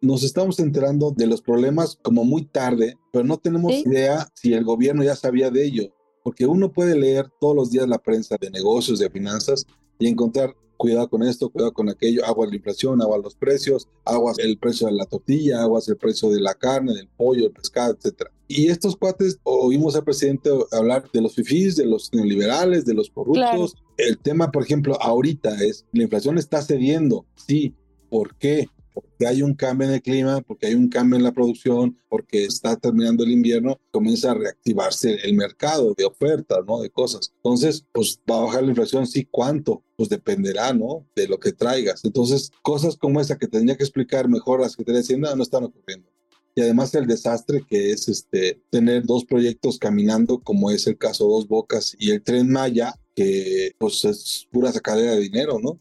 nos 0.00 0.22
estamos 0.22 0.58
enterando 0.60 1.10
de 1.10 1.26
los 1.26 1.42
problemas 1.42 1.98
como 2.02 2.24
muy 2.24 2.44
tarde, 2.44 2.96
pero 3.12 3.24
no 3.24 3.38
tenemos 3.38 3.72
idea 3.72 4.28
si 4.34 4.52
el 4.52 4.64
gobierno 4.64 5.02
ya 5.02 5.16
sabía 5.16 5.50
de 5.50 5.64
ello 5.64 5.92
porque 6.28 6.44
uno 6.44 6.70
puede 6.70 6.94
leer 6.94 7.30
todos 7.40 7.56
los 7.56 7.70
días 7.70 7.88
la 7.88 7.96
prensa 7.96 8.36
de 8.38 8.50
negocios, 8.50 8.98
de 8.98 9.08
finanzas 9.08 9.66
y 9.98 10.08
encontrar 10.08 10.54
cuidado 10.76 11.08
con 11.08 11.22
esto, 11.22 11.48
cuidado 11.48 11.72
con 11.72 11.88
aquello, 11.88 12.22
aguas 12.22 12.50
la 12.50 12.56
inflación, 12.56 13.00
aguas 13.00 13.22
los 13.22 13.34
precios, 13.34 13.88
aguas 14.04 14.38
el 14.38 14.58
precio 14.58 14.88
de 14.88 14.92
la 14.92 15.06
tortilla, 15.06 15.62
aguas 15.62 15.88
el 15.88 15.96
precio 15.96 16.28
de 16.28 16.40
la 16.40 16.52
carne, 16.52 16.92
del 16.92 17.08
pollo, 17.08 17.44
del 17.44 17.52
pescado, 17.52 17.94
etcétera. 17.94 18.30
Y 18.46 18.68
estos 18.68 18.94
cuates, 18.96 19.38
oímos 19.42 19.96
al 19.96 20.04
presidente 20.04 20.50
hablar 20.70 21.10
de 21.10 21.22
los 21.22 21.34
fifís, 21.34 21.76
de 21.76 21.86
los 21.86 22.12
neoliberales, 22.12 22.84
de 22.84 22.92
los 22.92 23.08
corruptos. 23.08 23.76
El 23.96 24.18
tema, 24.18 24.52
por 24.52 24.62
ejemplo, 24.62 25.00
ahorita 25.00 25.64
es, 25.64 25.86
la 25.92 26.02
inflación 26.02 26.36
está 26.36 26.60
cediendo, 26.60 27.24
sí, 27.36 27.74
¿por 28.10 28.36
qué? 28.36 28.68
Porque 29.00 29.26
hay 29.26 29.42
un 29.42 29.54
cambio 29.54 29.88
en 29.88 29.94
el 29.94 30.02
clima, 30.02 30.40
porque 30.42 30.66
hay 30.66 30.74
un 30.74 30.88
cambio 30.88 31.16
en 31.16 31.24
la 31.24 31.32
producción, 31.32 31.98
porque 32.08 32.44
está 32.44 32.76
terminando 32.76 33.24
el 33.24 33.32
invierno, 33.32 33.78
comienza 33.90 34.30
a 34.30 34.34
reactivarse 34.34 35.16
el 35.24 35.34
mercado 35.34 35.94
de 35.96 36.04
ofertas, 36.04 36.58
¿no? 36.66 36.80
De 36.80 36.90
cosas. 36.90 37.32
Entonces, 37.36 37.84
pues 37.92 38.20
va 38.30 38.38
a 38.38 38.44
bajar 38.44 38.62
la 38.62 38.70
inflación, 38.70 39.06
sí, 39.06 39.26
¿cuánto? 39.30 39.82
Pues 39.96 40.08
dependerá, 40.08 40.72
¿no? 40.72 41.06
De 41.14 41.28
lo 41.28 41.38
que 41.38 41.52
traigas. 41.52 42.04
Entonces, 42.04 42.50
cosas 42.62 42.96
como 42.96 43.20
esa 43.20 43.38
que 43.38 43.48
tendría 43.48 43.76
que 43.76 43.84
explicar 43.84 44.28
mejor 44.28 44.60
la 44.60 44.68
Secretaría 44.68 45.00
de 45.00 45.04
Hacienda 45.04 45.36
no 45.36 45.42
están 45.42 45.64
ocurriendo. 45.64 46.08
Y 46.54 46.60
además 46.60 46.92
el 46.96 47.06
desastre 47.06 47.64
que 47.68 47.92
es 47.92 48.08
este, 48.08 48.60
tener 48.70 49.04
dos 49.04 49.24
proyectos 49.24 49.78
caminando, 49.78 50.40
como 50.40 50.72
es 50.72 50.88
el 50.88 50.98
caso 50.98 51.28
Dos 51.28 51.46
Bocas 51.46 51.94
y 52.00 52.10
el 52.10 52.20
Tren 52.20 52.50
Maya, 52.50 52.94
que 53.14 53.76
pues 53.78 54.04
es 54.04 54.48
pura 54.50 54.72
sacadera 54.72 55.12
de 55.12 55.20
dinero, 55.20 55.60
¿no? 55.62 55.78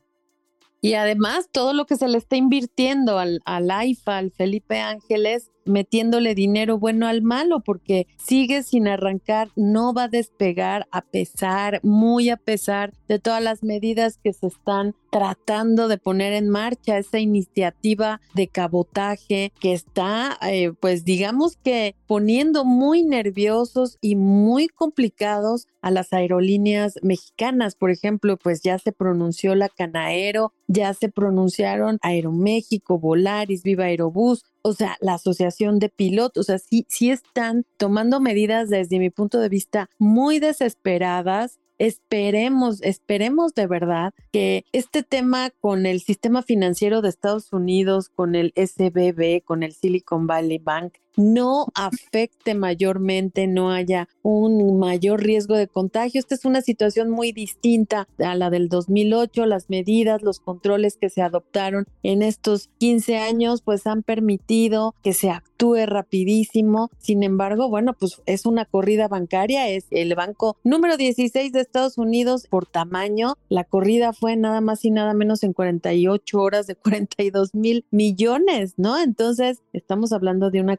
Y 0.82 0.94
además 0.94 1.50
todo 1.52 1.74
lo 1.74 1.86
que 1.86 1.96
se 1.96 2.08
le 2.08 2.18
está 2.18 2.36
invirtiendo 2.36 3.18
al, 3.18 3.42
al 3.46 3.72
AIFA, 3.72 4.18
al 4.18 4.32
Felipe 4.32 4.80
Ángeles, 4.80 5.52
metiéndole 5.68 6.36
dinero 6.36 6.80
bueno 6.80 7.08
al 7.08 7.22
malo, 7.22 7.62
porque 7.62 8.08
sigue 8.18 8.64
sin 8.64 8.88
arrancar, 8.88 9.50
no 9.56 9.94
va 9.94 10.04
a 10.04 10.08
despegar 10.08 10.88
a 10.92 11.02
pesar, 11.02 11.80
muy 11.84 12.30
a 12.30 12.38
pesar 12.38 12.94
de 13.08 13.20
todas 13.20 13.42
las 13.42 13.64
medidas 13.64 14.18
que 14.24 14.34
se 14.34 14.48
están 14.48 14.96
tratando 15.12 15.88
de 15.88 15.98
poner 15.98 16.34
en 16.34 16.50
marcha, 16.50 16.98
esa 16.98 17.20
iniciativa 17.20 18.22
de 18.36 18.48
cabotaje 18.48 19.52
que 19.60 19.74
está, 19.74 20.38
eh, 20.42 20.74
pues 20.80 21.06
digamos 21.06 21.58
que 21.58 21.96
poniendo 22.08 22.66
muy 22.66 23.04
nerviosos 23.04 23.98
y 24.02 24.16
muy 24.16 24.68
complicados 24.68 25.68
a 25.82 25.92
las 25.92 26.12
aerolíneas 26.14 26.96
mexicanas. 27.02 27.76
Por 27.76 27.92
ejemplo, 27.92 28.38
pues 28.38 28.62
ya 28.62 28.78
se 28.78 28.92
pronunció 28.92 29.56
la 29.56 29.70
Canaero, 29.70 30.54
ya 30.68 30.94
se 30.94 31.10
pronunciaron 31.10 31.98
Aeroméxico, 32.02 33.00
Volaris, 33.00 33.64
Viva 33.64 33.86
Aerobús, 33.86 34.44
o 34.68 34.74
sea, 34.74 34.98
la 35.00 35.14
asociación 35.14 35.80
de 35.80 35.88
pilotos, 35.88 36.42
o 36.42 36.44
sea, 36.44 36.60
sí, 36.60 36.86
sí 36.90 37.10
están 37.10 37.64
tomando 37.78 38.20
medidas 38.20 38.70
desde 38.70 39.00
mi 39.00 39.10
punto 39.10 39.40
de 39.40 39.48
vista 39.48 39.90
muy 39.98 40.40
desesperadas. 40.40 41.60
Esperemos, 41.78 42.82
esperemos 42.82 43.54
de 43.54 43.66
verdad 43.68 44.14
que 44.34 44.66
este 44.74 45.04
tema 45.04 45.52
con 45.62 45.86
el 45.86 46.02
sistema 46.02 46.42
financiero 46.42 47.02
de 47.02 47.08
Estados 47.08 47.54
Unidos, 47.54 48.10
con 48.10 48.36
el 48.36 48.52
SBB, 48.58 49.42
con 49.46 49.64
el 49.64 49.72
Silicon 49.74 50.28
Valley 50.28 50.58
Bank, 50.58 50.96
no 51.18 51.68
afecte 51.74 52.54
mayormente, 52.54 53.48
no 53.48 53.72
haya 53.72 54.08
un 54.22 54.80
mayor 54.80 55.22
riesgo 55.22 55.56
de 55.56 55.68
contagio. 55.68 56.20
Esta 56.20 56.36
es 56.36 56.46
una 56.46 56.62
situación 56.62 57.10
muy 57.10 57.32
distinta 57.32 58.08
a 58.20 58.36
la 58.36 58.50
del 58.50 58.70
2008. 58.70 59.46
Las 59.46 59.70
medidas, 59.70 60.22
los 60.22 60.40
controles 60.40 60.98
que 60.98 61.10
se 61.10 61.22
adoptaron 61.22 61.86
en 62.04 62.22
estos 62.22 62.70
15 62.78 63.18
años, 63.18 63.62
pues 63.62 63.88
han 63.88 64.04
permitido 64.04 64.96
que 65.04 65.14
se 65.14 65.32
actúe 65.32 65.86
rapidísimo. 65.86 66.90
Sin 67.00 67.24
embargo, 67.24 67.70
bueno, 67.70 67.94
pues 67.94 68.22
es 68.26 68.46
una 68.46 68.66
corrida 68.66 69.08
bancaria, 69.08 69.68
es 69.70 69.86
el 69.90 70.14
banco 70.16 70.58
número 70.64 70.98
16 70.98 71.52
de 71.52 71.62
Estados 71.62 71.98
Unidos 71.98 72.48
por 72.48 72.68
tamaño. 72.68 73.36
La 73.50 73.64
corrida 73.64 74.14
fue 74.14 74.36
nada 74.36 74.62
más 74.62 74.86
y 74.86 74.92
nada 74.92 75.14
menos 75.14 75.44
en 75.44 75.54
48 75.54 76.40
horas 76.40 76.68
de 76.68 76.76
42 76.76 77.56
mil 77.56 77.86
millones, 77.92 78.76
¿no? 78.78 79.00
Entonces, 79.00 79.62
estamos 79.74 80.12
hablando 80.12 80.52
de 80.52 80.62
una 80.62 80.78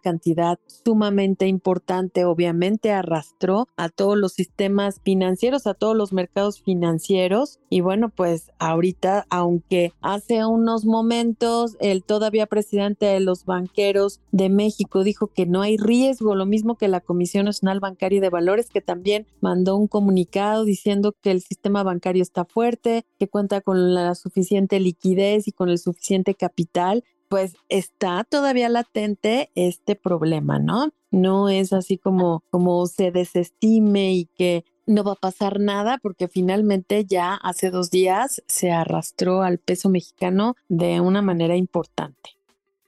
sumamente 0.66 1.47
importante, 1.47 2.25
obviamente 2.25 2.92
arrastró 2.92 3.68
a 3.76 3.88
todos 3.88 4.16
los 4.16 4.32
sistemas 4.32 5.00
financieros, 5.02 5.66
a 5.66 5.75
todos 5.75 5.97
los 5.97 6.12
mercados 6.12 6.61
financieros. 6.62 7.61
Y 7.70 7.80
bueno, 7.80 8.11
pues 8.11 8.50
ahorita, 8.58 9.26
aunque 9.30 9.92
hace 10.00 10.44
unos 10.44 10.85
momentos 10.85 11.76
el 11.80 12.04
todavía 12.04 12.47
presidente 12.47 13.06
de 13.06 13.20
los 13.20 13.44
banqueros 13.44 14.20
de 14.32 14.49
México 14.49 15.04
dijo 15.04 15.28
que 15.28 15.47
no 15.47 15.62
hay 15.62 15.76
riesgo, 15.76 16.35
lo 16.35 16.47
mismo 16.47 16.76
que 16.76 16.88
la 16.88 17.00
Comisión 17.00 17.47
Nacional 17.47 17.80
Bancaria 17.80 18.20
de 18.20 18.30
Valores, 18.30 18.70
que 18.70 18.80
también 18.80 19.26
mandó 19.40 19.76
un 19.76 19.88
comunicado 19.88 20.64
diciendo 20.64 21.14
que 21.23 21.30
el 21.30 21.40
sistema 21.40 21.82
bancario 21.82 22.23
está 22.23 22.44
fuerte, 22.44 23.04
que 23.18 23.28
cuenta 23.28 23.61
con 23.61 23.94
la 23.94 24.14
suficiente 24.14 24.80
liquidez 24.80 25.49
y 25.49 25.52
con 25.52 25.68
el 25.68 25.78
suficiente 25.78 26.35
capital 26.35 27.04
pues 27.28 27.54
está 27.68 28.25
todavía 28.25 28.68
latente 28.68 29.50
este 29.54 29.94
problema, 29.97 30.58
¿no? 30.58 30.90
No 31.11 31.49
es 31.49 31.73
así 31.73 31.99
como, 31.99 32.42
como 32.50 32.87
se 32.87 33.11
desestime 33.11 34.12
y 34.12 34.26
que 34.37 34.64
no 34.87 35.04
va 35.04 35.12
a 35.12 35.16
pasar 35.16 35.61
nada 35.61 35.99
porque 36.02 36.28
finalmente 36.28 37.04
ya 37.04 37.35
hace 37.35 37.70
dos 37.70 37.90
días 37.90 38.42
se 38.49 38.73
arrastró 38.73 39.42
al 39.42 39.58
peso 39.58 39.88
mexicano 39.88 40.56
de 40.68 41.00
una 41.00 41.23
manera 41.23 41.56
importante. 41.56 42.38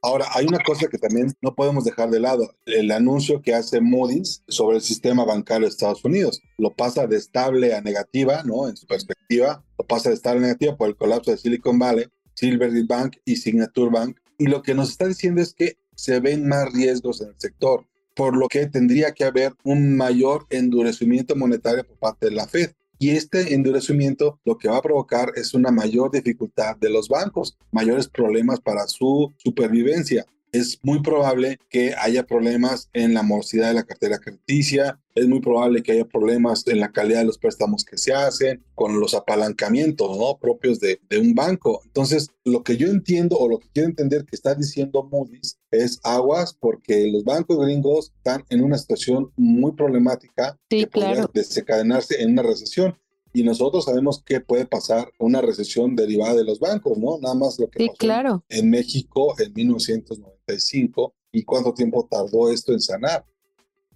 Ahora, 0.03 0.25
hay 0.35 0.47
una 0.47 0.61
cosa 0.61 0.89
que 0.89 0.97
también 0.97 1.35
no 1.43 1.55
podemos 1.55 1.85
dejar 1.85 2.09
de 2.09 2.21
lado, 2.21 2.55
el 2.65 2.91
anuncio 2.91 3.43
que 3.43 3.55
hace 3.55 3.83
Moody's 3.83 4.43
sobre 4.49 4.77
el 4.77 4.83
sistema 4.83 5.27
bancario 5.27 5.67
de 5.67 5.71
Estados 5.71 6.03
Unidos. 6.07 6.41
Lo 6.57 6.75
pasa 6.75 7.07
de 7.07 7.17
estable 7.17 7.75
a 7.75 7.83
negativa, 7.83 8.43
¿no? 8.45 8.67
En 8.67 8.79
su 8.79 8.87
perspectiva, 8.87 9.63
lo 9.79 9.87
pasa 9.87 10.09
de 10.09 10.15
estable 10.15 10.39
a 10.39 10.43
negativa 10.43 10.77
por 10.77 10.89
el 10.89 10.97
colapso 10.97 11.31
de 11.31 11.37
Silicon 11.37 11.79
Valley, 11.79 12.07
Silvergate 12.33 12.87
Bank 12.87 13.17
y 13.27 13.37
Signature 13.37 13.91
Bank, 13.91 14.17
y 14.41 14.47
lo 14.47 14.63
que 14.63 14.75
nos 14.75 14.89
está 14.89 15.07
diciendo 15.07 15.43
es 15.43 15.53
que 15.53 15.77
se 15.95 16.19
ven 16.19 16.49
más 16.49 16.73
riesgos 16.73 17.21
en 17.21 17.29
el 17.29 17.35
sector, 17.37 17.85
por 18.17 18.35
lo 18.35 18.49
que 18.49 18.67
tendría 18.67 19.13
que 19.13 19.25
haber 19.25 19.53
un 19.65 19.99
mayor 19.99 20.47
endurecimiento 20.49 21.37
monetario 21.37 21.87
por 21.87 21.99
parte 21.99 22.27
de 22.27 22.33
la 22.33 22.49
Fed. 22.49 22.73
Y 22.99 23.11
este 23.11 23.55
endurecimiento 23.55 24.41
lo 24.47 24.57
que 24.57 24.69
va 24.69 24.79
a 24.79 24.83
provocar 24.83 25.33
es 25.37 25.53
una 25.53 25.71
mayor 25.71 26.11
dificultad 26.11 26.77
de 26.79 26.89
los 26.89 27.09
bancos, 27.09 27.59
mayores 27.71 28.09
problemas 28.09 28.61
para 28.61 28.87
su 28.87 29.31
supervivencia 29.37 30.25
es 30.53 30.79
muy 30.83 31.01
probable 31.01 31.59
que 31.69 31.95
haya 31.95 32.27
problemas 32.27 32.89
en 32.93 33.15
la 33.15 33.23
morosidad 33.23 33.69
de 33.69 33.75
la 33.75 33.85
cartera 33.85 34.19
crediticia, 34.19 34.99
es 35.15 35.27
muy 35.27 35.41
probable 35.41 35.83
que 35.83 35.93
haya 35.93 36.05
problemas 36.05 36.67
en 36.67 36.81
la 36.81 36.93
calidad 36.93 37.21
de 37.21 37.27
los 37.27 37.39
préstamos 37.39 37.85
que 37.85 37.99
se 37.99 38.13
hacen, 38.13 38.65
con 38.75 39.01
los 39.01 39.15
apalancamientos 39.15 40.17
¿no? 40.17 40.39
propios 40.39 40.81
de, 40.81 41.01
de 41.09 41.19
un 41.19 41.35
banco. 41.35 41.83
Entonces, 41.85 42.29
lo 42.45 42.63
que 42.63 42.77
yo 42.77 42.89
entiendo 42.89 43.37
o 43.37 43.49
lo 43.49 43.59
que 43.59 43.69
quiero 43.73 43.89
entender 43.89 44.25
que 44.25 44.37
está 44.37 44.55
diciendo 44.55 45.09
Moody's 45.11 45.59
es 45.71 46.01
aguas 46.03 46.55
porque 46.55 47.09
los 47.11 47.25
bancos 47.25 47.59
gringos 47.59 48.13
están 48.17 48.45
en 48.51 48.63
una 48.63 48.79
situación 48.79 49.31
muy 49.37 49.73
problemática 49.73 50.59
sí, 50.71 50.81
que 50.81 50.89
claro. 50.89 51.31
desencadenarse 51.33 52.23
en 52.23 52.33
una 52.33 52.43
recesión 52.43 52.97
y 53.33 53.43
nosotros 53.43 53.85
sabemos 53.85 54.23
qué 54.25 54.41
puede 54.41 54.67
pasar 54.67 55.13
una 55.19 55.41
recesión 55.41 55.95
derivada 55.95 56.35
de 56.35 56.45
los 56.45 56.59
bancos, 56.59 56.99
¿no? 56.99 57.19
Nada 57.19 57.35
más 57.35 57.59
lo 57.59 57.69
que 57.69 57.81
sí, 57.81 57.87
pasó 57.89 57.99
claro. 57.99 58.45
en 58.49 58.71
México 58.71 59.35
en 59.39 59.53
1995 59.53 61.15
y 61.33 61.45
cuánto 61.45 61.73
tiempo 61.75 62.07
tardó 62.11 62.51
esto 62.51 62.73
en 62.73 62.81
sanar 62.81 63.25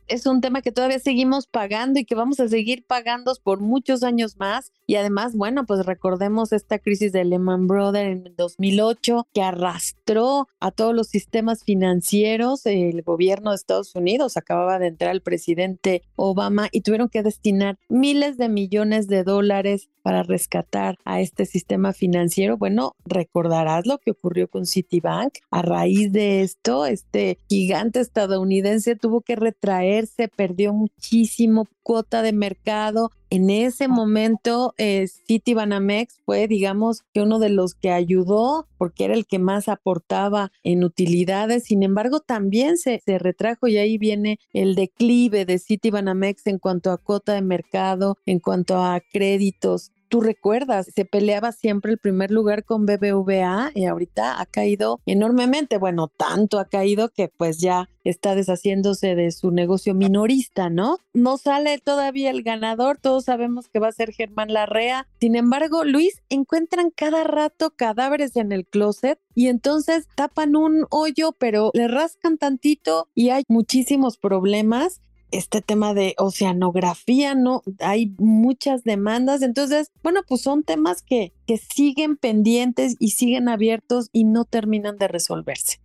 es 0.06 0.26
un 0.26 0.40
tema 0.40 0.62
que 0.62 0.72
todavía 0.72 0.98
seguimos 0.98 1.46
pagando 1.46 1.98
y 2.00 2.04
que 2.04 2.14
vamos 2.14 2.40
a 2.40 2.48
seguir 2.48 2.84
pagando 2.86 3.32
por 3.42 3.60
muchos 3.60 4.02
años 4.02 4.36
más. 4.36 4.72
Y 4.86 4.96
además, 4.96 5.34
bueno, 5.34 5.64
pues 5.64 5.86
recordemos 5.86 6.52
esta 6.52 6.78
crisis 6.78 7.12
de 7.12 7.24
Lehman 7.24 7.66
Brothers 7.66 8.26
en 8.26 8.34
2008 8.36 9.26
que 9.32 9.42
arrastró 9.42 10.48
a 10.60 10.70
todos 10.70 10.94
los 10.94 11.08
sistemas 11.08 11.64
financieros. 11.64 12.66
El 12.66 13.02
gobierno 13.02 13.50
de 13.50 13.56
Estados 13.56 13.94
Unidos 13.94 14.36
acababa 14.36 14.78
de 14.78 14.88
entrar 14.88 15.12
el 15.12 15.22
presidente 15.22 16.02
Obama 16.16 16.68
y 16.70 16.82
tuvieron 16.82 17.08
que 17.08 17.22
destinar 17.22 17.78
miles 17.88 18.36
de 18.36 18.48
millones 18.48 19.06
de 19.08 19.24
dólares 19.24 19.88
para 20.04 20.22
rescatar 20.22 20.98
a 21.06 21.22
este 21.22 21.46
sistema 21.46 21.94
financiero. 21.94 22.58
Bueno, 22.58 22.94
recordarás 23.06 23.86
lo 23.86 23.96
que 23.96 24.10
ocurrió 24.10 24.48
con 24.48 24.66
Citibank. 24.66 25.38
A 25.50 25.62
raíz 25.62 26.12
de 26.12 26.42
esto, 26.42 26.84
este 26.84 27.38
gigante 27.48 28.00
estadounidense 28.00 28.96
tuvo 28.96 29.22
que 29.22 29.34
retraerse, 29.34 30.28
perdió 30.28 30.74
muchísimo 30.74 31.66
cuota 31.84 32.22
de 32.22 32.32
mercado. 32.32 33.12
En 33.30 33.50
ese 33.50 33.86
momento, 33.86 34.74
eh, 34.78 35.06
Citibanamex 35.28 36.20
fue, 36.24 36.48
digamos, 36.48 37.02
que 37.12 37.20
uno 37.20 37.38
de 37.38 37.50
los 37.50 37.74
que 37.74 37.90
ayudó 37.90 38.66
porque 38.78 39.04
era 39.04 39.14
el 39.14 39.26
que 39.26 39.38
más 39.38 39.68
aportaba 39.68 40.50
en 40.64 40.82
utilidades. 40.82 41.64
Sin 41.64 41.82
embargo, 41.82 42.20
también 42.20 42.76
se, 42.76 43.00
se 43.04 43.18
retrajo 43.18 43.68
y 43.68 43.76
ahí 43.76 43.98
viene 43.98 44.38
el 44.52 44.74
declive 44.74 45.44
de 45.44 45.58
Citibanamex 45.58 46.46
en 46.46 46.58
cuanto 46.58 46.90
a 46.90 46.98
cuota 46.98 47.34
de 47.34 47.42
mercado, 47.42 48.18
en 48.26 48.40
cuanto 48.40 48.82
a 48.82 49.00
créditos 49.00 49.92
tú 50.14 50.21
recuerdas, 50.21 50.92
se 50.94 51.04
peleaba 51.04 51.50
siempre 51.50 51.90
el 51.90 51.99
primer 51.99 52.30
lugar 52.30 52.62
con 52.62 52.87
BBVA 52.87 53.73
y 53.75 53.87
ahorita 53.87 54.40
ha 54.40 54.47
caído 54.47 55.00
enormemente. 55.06 55.76
Bueno, 55.76 56.06
tanto 56.06 56.61
ha 56.61 56.66
caído 56.66 57.09
que 57.09 57.26
pues 57.26 57.59
ya 57.59 57.88
está 58.04 58.37
deshaciéndose 58.37 59.16
de 59.16 59.33
su 59.33 59.50
negocio 59.50 59.92
minorista, 59.92 60.71
¿no? 60.71 60.99
No 61.14 61.37
sale 61.37 61.78
todavía 61.78 62.30
el 62.30 62.44
ganador, 62.44 62.99
todos 62.99 63.25
sabemos 63.25 63.68
que 63.68 63.80
va 63.80 63.88
a 63.88 63.92
ser 63.92 64.12
Germán 64.12 64.52
Larrea. 64.52 65.09
Sin 65.18 65.35
embargo, 65.35 65.83
Luis, 65.83 66.23
encuentran 66.28 66.90
cada 66.94 67.25
rato 67.25 67.73
cadáveres 67.75 68.37
en 68.37 68.52
el 68.52 68.66
closet 68.66 69.18
y 69.35 69.49
entonces 69.49 70.06
tapan 70.14 70.54
un 70.54 70.87
hoyo, 70.90 71.33
pero 71.33 71.71
le 71.75 71.88
rascan 71.88 72.38
tantito 72.38 73.09
y 73.16 73.30
hay 73.30 73.42
muchísimos 73.49 74.16
problemas 74.16 75.00
este 75.36 75.62
tema 75.62 75.94
de 75.94 76.14
oceanografía, 76.18 77.34
¿no? 77.34 77.62
Hay 77.80 78.14
muchas 78.18 78.84
demandas, 78.84 79.42
entonces, 79.42 79.90
bueno, 80.02 80.20
pues 80.26 80.42
son 80.42 80.62
temas 80.62 81.02
que, 81.02 81.32
que 81.46 81.58
siguen 81.58 82.16
pendientes 82.16 82.96
y 82.98 83.10
siguen 83.10 83.48
abiertos 83.48 84.08
y 84.12 84.24
no 84.24 84.44
terminan 84.44 84.96
de 84.96 85.08
resolverse. 85.08 85.80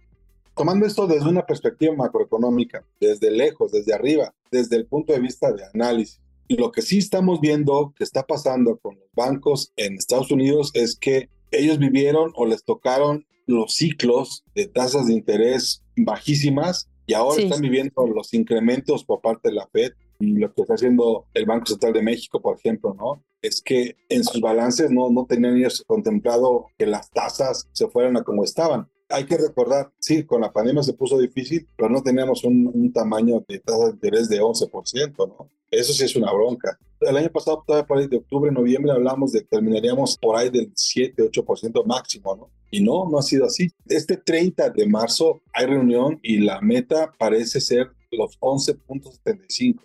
Tomando 0.56 0.86
esto 0.86 1.08
desde 1.08 1.29
una 1.29 1.46
perspectiva 1.46 1.96
macroeconómica, 1.96 2.84
desde 3.00 3.32
lejos, 3.32 3.72
desde 3.72 3.94
arriba, 3.94 4.34
desde 4.51 4.75
el 4.75 4.86
punto 4.86 5.13
de 5.13 5.20
vista 5.20 5.51
de 5.53 5.63
análisis, 5.74 6.20
lo 6.50 6.72
que 6.72 6.82
sí 6.82 6.98
estamos 6.98 7.39
viendo 7.39 7.94
que 7.96 8.03
está 8.03 8.25
pasando 8.25 8.77
con 8.77 8.96
los 8.96 9.08
bancos 9.13 9.72
en 9.77 9.94
Estados 9.94 10.32
Unidos 10.32 10.72
es 10.74 10.98
que 10.98 11.29
ellos 11.51 11.77
vivieron 11.77 12.32
o 12.36 12.46
les 12.46 12.63
tocaron 12.63 13.25
los 13.46 13.75
ciclos 13.75 14.44
de 14.53 14.68
tasas 14.68 15.08
de 15.08 15.13
interés 15.13 15.84
bajísimas 15.96 16.89
y 17.10 17.13
ahora 17.16 17.42
están 17.42 17.62
viviendo 17.62 18.06
los 18.06 18.36
incrementos 18.36 19.04
por 19.04 19.20
parte 19.20 19.50
de 19.50 19.56
la 19.56 19.66
Fed 19.66 19.94
y 20.20 20.34
lo 20.34 20.54
que 20.54 20.62
está 20.62 20.75
haciendo 20.75 21.25
el 21.34 21.48
Banco 21.48 21.66
Central 21.66 21.94
de 21.94 22.04
México, 22.04 22.39
por 22.39 22.56
ejemplo, 22.56 22.94
¿no? 22.94 23.24
Es 23.42 23.63
que 23.63 23.96
en 24.10 24.24
sus 24.24 24.39
balances 24.39 24.92
no, 24.92 25.10
no 25.10 25.25
tenían 25.25 25.58
ellos 25.58 25.84
contemplado 25.88 26.68
que 26.78 26.86
las 26.86 27.10
tasas 27.10 27.68
se 27.72 27.88
fueran 27.88 28.16
a 28.16 28.24
como 28.24 28.44
estaban. 28.44 28.88
Hay 29.10 29.25
que 29.25 29.38
recordar, 29.38 29.92
sí, 29.98 30.24
con 30.24 30.42
la 30.42 30.54
pandemia 30.54 30.84
se 30.84 30.94
puso 30.94 31.18
difícil, 31.18 31.68
pero 31.75 31.89
no 31.89 32.04
teníamos 32.04 32.44
un, 32.44 32.70
un 32.72 32.94
tamaño 32.94 33.44
de 33.48 33.58
tasa 33.58 33.86
de 33.86 33.94
interés 33.94 34.30
de 34.30 34.39
11%, 34.39 35.16
¿no? 35.18 35.50
Eso 35.72 35.94
sí 35.94 36.04
es 36.04 36.16
una 36.16 36.32
bronca. 36.32 36.78
El 37.02 37.16
año 37.16 37.30
pasado, 37.32 37.64
ahí 37.68 38.08
de 38.08 38.18
octubre, 38.18 38.52
noviembre, 38.52 38.92
hablamos 38.92 39.32
de 39.32 39.42
que 39.42 39.48
terminaríamos 39.48 40.18
por 40.18 40.36
ahí 40.36 40.50
del 40.50 40.72
7, 40.76 41.24
8% 41.32 41.86
máximo, 41.86 42.36
¿no? 42.36 42.50
Y 42.72 42.82
no, 42.82 43.10
no 43.10 43.18
ha 43.18 43.22
sido 43.22 43.46
así. 43.46 43.70
Este 43.88 44.18
30 44.18 44.70
de 44.72 44.86
marzo 44.86 45.42
hay 45.54 45.66
reunión 45.66 46.20
y 46.22 46.40
la 46.40 46.60
meta 46.62 47.14
parece 47.18 47.62
ser 47.62 47.92
los 48.12 48.40
11.75. 48.40 49.80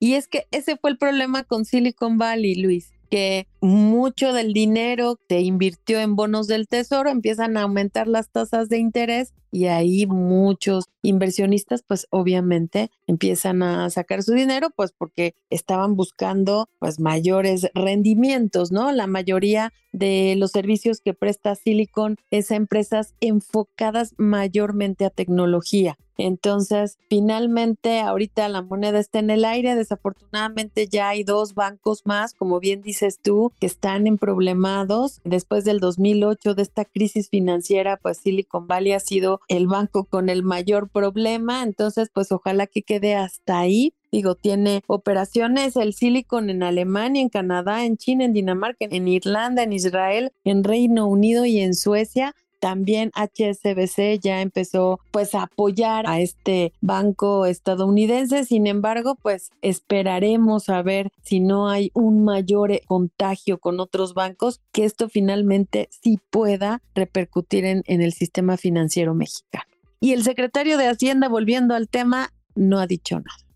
Y 0.00 0.14
es 0.14 0.26
que 0.28 0.46
ese 0.50 0.76
fue 0.76 0.90
el 0.90 0.98
problema 0.98 1.44
con 1.44 1.64
Silicon 1.64 2.18
Valley, 2.18 2.56
Luis 2.56 2.92
que 3.08 3.46
mucho 3.60 4.32
del 4.32 4.52
dinero 4.52 5.18
se 5.28 5.40
invirtió 5.40 6.00
en 6.00 6.16
bonos 6.16 6.46
del 6.46 6.68
tesoro, 6.68 7.10
empiezan 7.10 7.56
a 7.56 7.62
aumentar 7.62 8.08
las 8.08 8.30
tasas 8.30 8.68
de 8.68 8.78
interés 8.78 9.34
y 9.50 9.66
ahí 9.66 10.06
muchos 10.06 10.86
inversionistas 11.02 11.82
pues 11.82 12.06
obviamente 12.10 12.90
empiezan 13.06 13.62
a 13.62 13.88
sacar 13.90 14.22
su 14.22 14.32
dinero 14.32 14.70
pues 14.74 14.92
porque 14.96 15.34
estaban 15.50 15.96
buscando 15.96 16.68
pues 16.78 17.00
mayores 17.00 17.68
rendimientos, 17.74 18.72
¿no? 18.72 18.92
La 18.92 19.06
mayoría 19.06 19.72
de 19.92 20.34
los 20.36 20.50
servicios 20.52 21.00
que 21.00 21.14
presta 21.14 21.54
Silicon 21.54 22.16
es 22.30 22.50
empresas 22.50 23.14
enfocadas 23.20 24.14
mayormente 24.18 25.04
a 25.04 25.10
tecnología. 25.10 25.96
Entonces, 26.18 26.98
finalmente, 27.08 28.00
ahorita 28.00 28.48
la 28.48 28.60
moneda 28.60 28.98
está 28.98 29.20
en 29.20 29.30
el 29.30 29.44
aire. 29.44 29.76
Desafortunadamente, 29.76 30.88
ya 30.88 31.10
hay 31.10 31.22
dos 31.22 31.54
bancos 31.54 32.02
más, 32.04 32.34
como 32.34 32.58
bien 32.58 32.82
dices 32.82 33.20
tú, 33.22 33.47
que 33.58 33.66
están 33.66 34.06
en 34.06 34.18
problemados. 34.18 35.20
Después 35.24 35.64
del 35.64 35.80
2008, 35.80 36.54
de 36.54 36.62
esta 36.62 36.84
crisis 36.84 37.28
financiera, 37.28 37.96
pues 37.96 38.18
Silicon 38.18 38.66
Valley 38.66 38.92
ha 38.92 39.00
sido 39.00 39.40
el 39.48 39.66
banco 39.66 40.04
con 40.04 40.28
el 40.28 40.42
mayor 40.42 40.88
problema. 40.90 41.62
Entonces, 41.62 42.10
pues 42.12 42.32
ojalá 42.32 42.66
que 42.66 42.82
quede 42.82 43.14
hasta 43.14 43.58
ahí. 43.58 43.94
Digo, 44.10 44.34
tiene 44.34 44.82
operaciones 44.86 45.76
el 45.76 45.92
Silicon 45.92 46.48
en 46.48 46.62
Alemania, 46.62 47.20
en 47.20 47.28
Canadá, 47.28 47.84
en 47.84 47.98
China, 47.98 48.24
en 48.24 48.32
Dinamarca, 48.32 48.86
en 48.90 49.06
Irlanda, 49.06 49.62
en 49.62 49.72
Israel, 49.72 50.32
en 50.44 50.64
Reino 50.64 51.06
Unido 51.06 51.44
y 51.44 51.60
en 51.60 51.74
Suecia. 51.74 52.34
También 52.58 53.12
HSBC 53.14 54.20
ya 54.20 54.40
empezó 54.40 55.00
pues 55.10 55.34
a 55.34 55.42
apoyar 55.42 56.08
a 56.08 56.20
este 56.20 56.72
banco 56.80 57.46
estadounidense. 57.46 58.44
Sin 58.44 58.66
embargo, 58.66 59.16
pues 59.20 59.50
esperaremos 59.62 60.68
a 60.68 60.82
ver 60.82 61.10
si 61.22 61.40
no 61.40 61.68
hay 61.68 61.90
un 61.94 62.24
mayor 62.24 62.72
eh, 62.72 62.82
contagio 62.86 63.58
con 63.58 63.80
otros 63.80 64.14
bancos, 64.14 64.60
que 64.72 64.84
esto 64.84 65.08
finalmente 65.08 65.88
sí 66.02 66.18
pueda 66.30 66.82
repercutir 66.94 67.64
en, 67.64 67.82
en 67.86 68.02
el 68.02 68.12
sistema 68.12 68.56
financiero 68.56 69.14
mexicano. 69.14 69.64
Y 70.00 70.12
el 70.12 70.22
secretario 70.22 70.78
de 70.78 70.88
Hacienda, 70.88 71.28
volviendo 71.28 71.74
al 71.74 71.88
tema, 71.88 72.32
no 72.54 72.78
ha 72.78 72.86
dicho 72.86 73.16
nada. 73.16 73.48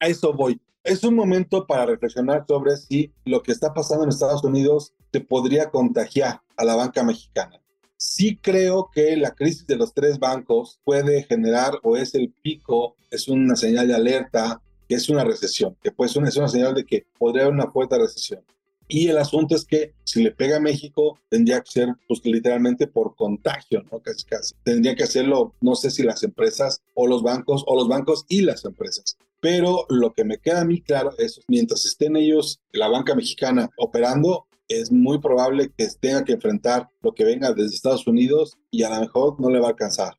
A 0.00 0.08
eso 0.08 0.32
voy. 0.32 0.60
Es 0.84 1.02
un 1.02 1.14
momento 1.14 1.66
para 1.66 1.86
reflexionar 1.86 2.44
sobre 2.46 2.76
si 2.76 3.12
lo 3.24 3.42
que 3.42 3.50
está 3.50 3.74
pasando 3.74 4.04
en 4.04 4.10
Estados 4.10 4.44
Unidos 4.44 4.94
se 5.12 5.20
podría 5.20 5.70
contagiar 5.70 6.42
a 6.56 6.64
la 6.64 6.76
banca 6.76 7.02
mexicana 7.02 7.60
Sí 7.96 8.36
creo 8.36 8.90
que 8.92 9.16
la 9.16 9.30
crisis 9.30 9.66
de 9.66 9.76
los 9.76 9.94
tres 9.94 10.18
bancos 10.18 10.78
puede 10.84 11.22
generar 11.24 11.78
o 11.82 11.96
es 11.96 12.14
el 12.14 12.32
pico, 12.42 12.96
es 13.10 13.28
una 13.28 13.56
señal 13.56 13.88
de 13.88 13.94
alerta, 13.94 14.60
que 14.88 14.94
es 14.94 15.08
una 15.08 15.24
recesión, 15.24 15.76
que 15.82 15.90
pues 15.90 16.10
es 16.10 16.36
una 16.36 16.48
señal 16.48 16.74
de 16.74 16.84
que 16.84 17.06
podría 17.18 17.44
haber 17.44 17.54
una 17.54 17.70
fuerte 17.70 17.98
recesión. 17.98 18.40
Y 18.88 19.08
el 19.08 19.18
asunto 19.18 19.56
es 19.56 19.64
que 19.64 19.94
si 20.04 20.22
le 20.22 20.30
pega 20.30 20.58
a 20.58 20.60
México, 20.60 21.18
tendría 21.28 21.60
que 21.60 21.70
ser 21.70 21.88
pues 22.06 22.20
literalmente 22.24 22.86
por 22.86 23.16
contagio, 23.16 23.82
¿no? 23.90 23.98
Casi 24.00 24.24
casi. 24.24 24.54
Tendría 24.62 24.94
que 24.94 25.02
hacerlo, 25.02 25.54
no 25.60 25.74
sé 25.74 25.90
si 25.90 26.04
las 26.04 26.22
empresas 26.22 26.82
o 26.94 27.08
los 27.08 27.22
bancos, 27.22 27.64
o 27.66 27.74
los 27.74 27.88
bancos 27.88 28.24
y 28.28 28.42
las 28.42 28.64
empresas. 28.64 29.16
Pero 29.40 29.86
lo 29.88 30.12
que 30.12 30.24
me 30.24 30.38
queda 30.38 30.60
a 30.60 30.64
mí 30.64 30.80
claro 30.82 31.12
es, 31.18 31.40
mientras 31.48 31.84
estén 31.84 32.16
ellos, 32.16 32.60
la 32.72 32.88
banca 32.88 33.14
mexicana, 33.14 33.70
operando, 33.76 34.46
es 34.68 34.90
muy 34.90 35.18
probable 35.18 35.70
que 35.76 35.88
tenga 36.00 36.24
que 36.24 36.32
enfrentar 36.32 36.88
lo 37.02 37.12
que 37.14 37.24
venga 37.24 37.52
desde 37.52 37.74
Estados 37.74 38.06
Unidos 38.06 38.58
y 38.70 38.82
a 38.82 38.90
lo 38.90 39.00
mejor 39.00 39.40
no 39.40 39.50
le 39.50 39.60
va 39.60 39.66
a 39.66 39.70
alcanzar. 39.70 40.14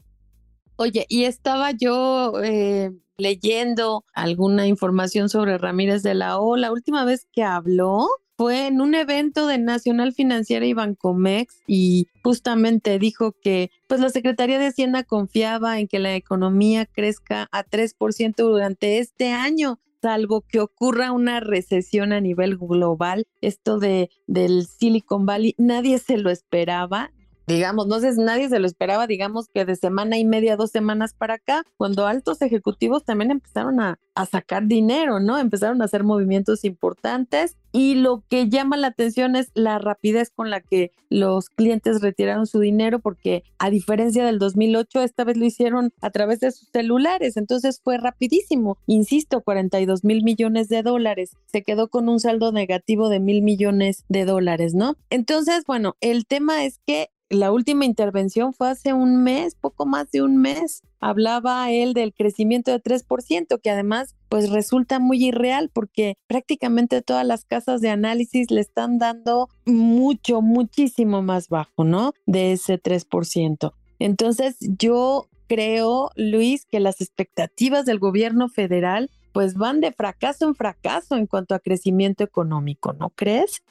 Oye, 0.78 1.06
y 1.10 1.24
estaba 1.24 1.72
yo 1.72 2.34
eh, 2.44 2.92
leyendo 3.18 4.06
alguna 4.14 4.68
información 4.68 5.30
sobre 5.30 5.58
Ramírez 5.58 6.04
de 6.04 6.14
la 6.14 6.40
O. 6.40 6.56
La 6.56 6.72
última 6.72 7.04
vez 7.04 7.28
que 7.32 7.44
habló 7.44 8.08
fue 8.38 8.68
en 8.68 8.82
un 8.82 8.94
evento 8.94 9.48
de 9.48 9.58
Nacional 9.58 10.14
Financiera 10.14 10.66
y 10.68 10.74
Bancomex 10.74 11.64
y 11.66 12.08
justamente 12.24 13.00
dijo 13.00 13.32
que 13.42 13.72
pues 13.88 14.00
la 14.00 14.10
Secretaría 14.10 14.60
de 14.60 14.68
Hacienda 14.68 15.04
confiaba 15.04 15.80
en 15.80 15.88
que 15.88 15.98
la 15.98 16.16
economía 16.16 16.86
crezca 16.86 17.48
a 17.52 17.66
3% 17.66 18.36
durante 18.36 19.00
este 19.00 19.32
año 19.32 19.80
salvo 20.02 20.42
que 20.42 20.60
ocurra 20.60 21.12
una 21.12 21.40
recesión 21.40 22.14
a 22.14 22.22
nivel 22.22 22.58
global, 22.58 23.26
esto 23.42 23.80
de 23.80 24.10
del 24.28 24.66
Silicon 24.66 25.26
Valley, 25.26 25.56
nadie 25.58 26.00
se 26.00 26.18
lo 26.18 26.30
esperaba, 26.30 27.12
digamos, 27.48 27.88
no 27.88 28.00
sé, 28.00 28.12
nadie 28.18 28.50
se 28.50 28.60
lo 28.60 28.68
esperaba, 28.68 29.08
digamos 29.08 29.48
que 29.54 29.66
de 29.66 29.76
semana 29.76 30.18
y 30.18 30.26
media, 30.26 30.58
dos 30.58 30.72
semanas 30.72 31.14
para 31.14 31.36
acá, 31.36 31.64
cuando 31.78 32.06
altos 32.06 32.42
ejecutivos 32.42 33.06
también 33.06 33.32
empezaron 33.32 33.80
a, 33.80 34.00
a, 34.16 34.26
sacar 34.26 34.68
dinero, 34.68 35.20
¿no? 35.20 35.38
Empezaron 35.38 35.82
a 35.82 35.86
hacer 35.86 36.04
movimientos 36.04 36.66
importantes 36.66 37.56
y 37.72 37.96
lo 37.96 38.24
que 38.30 38.50
llama 38.50 38.76
la 38.76 38.88
atención 38.88 39.36
es 39.36 39.52
la 39.54 39.80
rapidez 39.80 40.32
con 40.36 40.50
la 40.50 40.62
que 40.62 40.92
los 41.10 41.50
clientes 41.50 42.02
retiraron 42.02 42.48
su 42.48 42.60
dinero, 42.60 43.00
porque 43.00 43.44
a 43.60 43.70
diferencia 43.70 44.26
del 44.26 44.40
2008, 44.40 45.04
esta 45.04 45.24
vez 45.24 45.38
lo 45.38 45.46
hicieron 45.46 45.94
a 46.02 46.10
través 46.10 46.40
de 46.40 46.52
sus 46.52 46.68
celulares, 46.70 47.38
entonces 47.38 47.80
fue 47.82 47.98
rapidísimo, 47.98 48.78
insisto, 48.88 49.42
42 49.42 50.04
mil 50.04 50.24
millones 50.24 50.68
de 50.68 50.84
dólares, 50.84 51.32
se 51.46 51.64
quedó 51.64 51.88
con 51.88 52.10
un 52.10 52.20
saldo 52.20 52.52
negativo 52.52 53.10
de 53.10 53.20
mil 53.20 53.42
millones 53.42 54.04
de 54.10 54.26
dólares, 54.26 54.74
¿no? 54.74 54.96
Entonces, 55.10 55.64
bueno, 55.66 55.96
el 56.02 56.26
tema 56.26 56.66
es 56.66 56.80
que 56.86 57.10
la 57.30 57.52
última 57.52 57.86
intervención 57.86 58.54
fue 58.54 58.70
hace 58.70 58.94
un 58.94 59.24
mes, 59.24 59.56
poco 59.56 59.86
más 59.86 60.10
de 60.12 60.22
un 60.22 60.38
mes. 60.38 60.82
Hablaba 61.00 61.70
él 61.72 61.94
del 61.94 62.14
crecimiento 62.14 62.72
de 62.72 62.82
3%, 62.82 63.60
que 63.62 63.70
además 63.70 64.16
pues 64.30 64.50
resulta 64.50 65.00
muy 65.00 65.26
irreal 65.26 65.70
porque 65.72 66.16
prácticamente 66.28 67.02
todas 67.02 67.26
las 67.26 67.46
casas 67.46 67.82
de 67.82 67.90
análisis 67.90 68.50
le 68.50 68.62
están 68.62 68.98
dando 68.98 69.50
mucho, 69.66 70.42
muchísimo 70.42 71.22
más 71.22 71.50
bajo, 71.50 71.84
¿no? 71.84 72.14
De 72.26 72.54
ese 72.54 72.82
3%. 72.82 73.74
Entonces 74.00 74.58
yo 74.60 75.28
creo, 75.48 76.12
Luis, 76.16 76.66
que 76.66 76.80
las 76.80 77.02
expectativas 77.02 77.86
del 77.86 78.00
gobierno 78.00 78.48
federal 78.50 79.10
pues 79.34 79.54
van 79.54 79.82
de 79.82 79.92
fracaso 79.92 80.48
en 80.48 80.56
fracaso 80.56 81.16
en 81.16 81.28
cuanto 81.28 81.54
a 81.54 81.60
crecimiento 81.60 82.24
económico, 82.24 82.94
¿no 82.94 83.12
crees? 83.12 83.62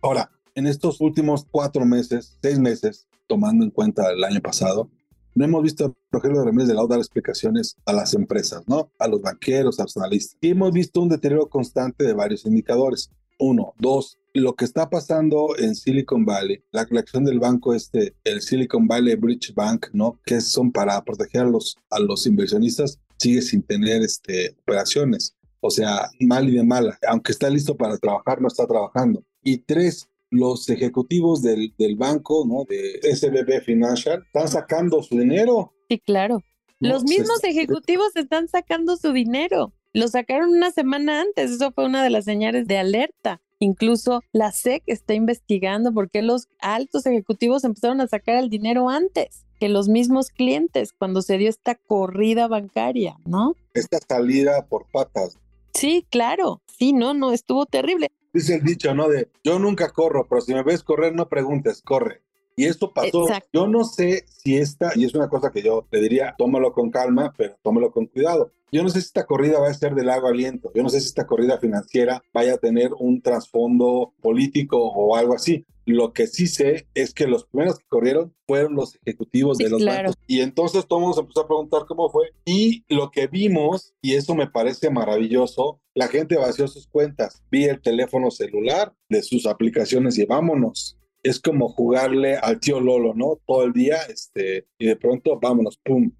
Ahora, 0.00 0.30
en 0.54 0.66
estos 0.66 1.00
últimos 1.00 1.46
cuatro 1.50 1.84
meses, 1.84 2.38
seis 2.42 2.58
meses, 2.58 3.06
tomando 3.26 3.64
en 3.64 3.70
cuenta 3.70 4.10
el 4.12 4.22
año 4.24 4.40
pasado, 4.40 4.90
no 5.34 5.44
hemos 5.44 5.62
visto 5.62 5.86
a 5.86 5.92
Rogelio 6.10 6.44
Ramírez 6.44 6.68
de 6.68 6.74
la 6.74 6.86
dar 6.86 6.98
explicaciones 6.98 7.76
a 7.86 7.92
las 7.92 8.12
empresas, 8.12 8.62
¿no? 8.66 8.90
A 8.98 9.08
los 9.08 9.22
banqueros, 9.22 9.80
a 9.80 9.84
los 9.84 9.96
analistas. 9.96 10.36
Y 10.42 10.50
hemos 10.50 10.72
visto 10.72 11.00
un 11.00 11.08
deterioro 11.08 11.48
constante 11.48 12.04
de 12.04 12.12
varios 12.12 12.44
indicadores. 12.44 13.10
Uno, 13.38 13.72
dos, 13.78 14.18
lo 14.34 14.54
que 14.54 14.66
está 14.66 14.90
pasando 14.90 15.56
en 15.58 15.74
Silicon 15.74 16.24
Valley, 16.26 16.62
la 16.70 16.86
creación 16.86 17.24
del 17.24 17.40
banco 17.40 17.74
este, 17.74 18.14
el 18.24 18.42
Silicon 18.42 18.86
Valley 18.86 19.14
Bridge 19.16 19.54
Bank, 19.54 19.86
¿no? 19.92 20.20
Que 20.24 20.40
son 20.40 20.70
para 20.70 21.02
proteger 21.02 21.42
a 21.42 21.50
los, 21.50 21.76
a 21.90 21.98
los 21.98 22.26
inversionistas, 22.26 22.98
sigue 23.16 23.40
sin 23.40 23.62
tener 23.62 24.02
este, 24.02 24.54
operaciones. 24.62 25.34
O 25.60 25.70
sea, 25.70 26.10
mal 26.20 26.48
y 26.48 26.56
de 26.56 26.64
mala. 26.64 26.98
Aunque 27.08 27.32
está 27.32 27.48
listo 27.48 27.76
para 27.76 27.96
trabajar, 27.96 28.40
no 28.40 28.48
está 28.48 28.66
trabajando. 28.66 29.24
Y 29.42 29.58
tres, 29.58 30.08
los 30.32 30.68
ejecutivos 30.68 31.42
del, 31.42 31.74
del 31.78 31.94
banco, 31.94 32.44
¿no? 32.46 32.64
De 32.64 33.00
SBB 33.14 33.62
Financial, 33.62 34.22
están 34.24 34.48
sacando 34.48 35.02
su 35.02 35.18
dinero. 35.18 35.72
Sí, 35.88 35.98
claro. 35.98 36.42
los 36.80 37.04
mismos 37.04 37.44
ejecutivos 37.44 38.16
están 38.16 38.48
sacando 38.48 38.96
su 38.96 39.12
dinero. 39.12 39.72
Lo 39.92 40.08
sacaron 40.08 40.48
una 40.50 40.70
semana 40.70 41.20
antes. 41.20 41.50
Eso 41.50 41.70
fue 41.70 41.84
una 41.84 42.02
de 42.02 42.10
las 42.10 42.24
señales 42.24 42.66
de 42.66 42.78
alerta. 42.78 43.40
Incluso 43.58 44.22
la 44.32 44.50
SEC 44.50 44.82
está 44.86 45.14
investigando 45.14 45.92
por 45.92 46.10
qué 46.10 46.22
los 46.22 46.48
altos 46.60 47.06
ejecutivos 47.06 47.62
empezaron 47.62 48.00
a 48.00 48.08
sacar 48.08 48.36
el 48.36 48.48
dinero 48.48 48.88
antes 48.88 49.44
que 49.60 49.68
los 49.68 49.88
mismos 49.88 50.30
clientes 50.30 50.92
cuando 50.92 51.22
se 51.22 51.38
dio 51.38 51.48
esta 51.48 51.76
corrida 51.76 52.48
bancaria, 52.48 53.16
¿no? 53.24 53.54
Esta 53.74 53.98
salida 54.08 54.66
por 54.66 54.86
patas. 54.90 55.38
Sí, 55.74 56.04
claro. 56.10 56.62
Sí, 56.66 56.92
no, 56.92 57.14
no, 57.14 57.32
estuvo 57.32 57.66
terrible. 57.66 58.10
Dice 58.32 58.56
el 58.56 58.62
dicho, 58.62 58.94
¿no? 58.94 59.08
De 59.08 59.28
yo 59.44 59.58
nunca 59.58 59.90
corro, 59.90 60.26
pero 60.28 60.40
si 60.40 60.54
me 60.54 60.62
ves 60.62 60.82
correr, 60.82 61.14
no 61.14 61.28
preguntes, 61.28 61.82
corre. 61.82 62.22
Y 62.56 62.66
esto 62.66 62.92
pasó. 62.92 63.26
Yo 63.52 63.66
no 63.66 63.84
sé 63.84 64.24
si 64.26 64.56
esta, 64.56 64.92
y 64.94 65.04
es 65.04 65.14
una 65.14 65.28
cosa 65.28 65.50
que 65.50 65.62
yo 65.62 65.86
le 65.90 66.00
diría, 66.00 66.34
tómalo 66.36 66.72
con 66.72 66.90
calma, 66.90 67.32
pero 67.36 67.56
tómalo 67.62 67.90
con 67.90 68.06
cuidado. 68.06 68.52
Yo 68.70 68.82
no 68.82 68.88
sé 68.88 69.00
si 69.00 69.06
esta 69.06 69.26
corrida 69.26 69.58
va 69.60 69.68
a 69.68 69.74
ser 69.74 69.94
de 69.94 70.04
largo 70.04 70.28
aliento, 70.28 70.72
yo 70.74 70.82
no 70.82 70.88
sé 70.88 71.00
si 71.00 71.06
esta 71.06 71.26
corrida 71.26 71.58
financiera 71.58 72.22
vaya 72.32 72.54
a 72.54 72.58
tener 72.58 72.90
un 72.98 73.20
trasfondo 73.20 74.14
político 74.22 74.78
o 74.78 75.14
algo 75.14 75.34
así. 75.34 75.66
Lo 75.84 76.12
que 76.12 76.26
sí 76.26 76.46
sé 76.46 76.86
es 76.94 77.12
que 77.12 77.26
los 77.26 77.44
primeros 77.46 77.78
que 77.78 77.86
corrieron 77.88 78.34
fueron 78.46 78.74
los 78.74 78.96
ejecutivos 79.04 79.58
de 79.58 79.70
los 79.70 79.84
bancos. 79.84 80.14
Y 80.26 80.40
entonces 80.40 80.86
todos 80.86 81.18
empezó 81.18 81.40
a 81.40 81.46
preguntar 81.46 81.82
cómo 81.86 82.10
fue. 82.10 82.32
Y 82.44 82.84
lo 82.88 83.10
que 83.10 83.26
vimos, 83.26 83.94
y 84.00 84.14
eso 84.14 84.34
me 84.34 84.46
parece 84.46 84.90
maravilloso, 84.90 85.80
la 85.94 86.08
gente 86.08 86.36
vació 86.36 86.68
sus 86.68 86.86
cuentas, 86.86 87.42
vi 87.50 87.64
el 87.64 87.80
teléfono 87.80 88.30
celular 88.30 88.94
de 89.08 89.22
sus 89.22 89.46
aplicaciones 89.46 90.18
y 90.18 90.24
vámonos. 90.24 90.96
Es 91.22 91.40
como 91.40 91.68
jugarle 91.68 92.36
al 92.36 92.60
tío 92.60 92.80
Lolo, 92.80 93.14
¿no? 93.14 93.38
Todo 93.46 93.64
el 93.64 93.72
día, 93.72 93.98
este, 94.08 94.66
y 94.78 94.86
de 94.86 94.96
pronto, 94.96 95.38
vámonos, 95.40 95.78
pum, 95.78 96.10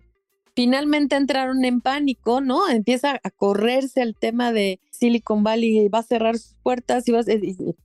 finalmente 0.54 1.16
entraron 1.16 1.64
en 1.64 1.80
pánico, 1.80 2.40
¿no? 2.40 2.68
Empieza 2.68 3.20
a 3.22 3.30
correrse 3.30 4.02
el 4.02 4.14
tema 4.14 4.52
de 4.52 4.80
Silicon 5.02 5.42
Valley 5.42 5.88
va 5.88 5.98
a 5.98 6.04
cerrar 6.04 6.38
sus 6.38 6.54
puertas 6.62 7.08
y, 7.08 7.10
vas, 7.10 7.26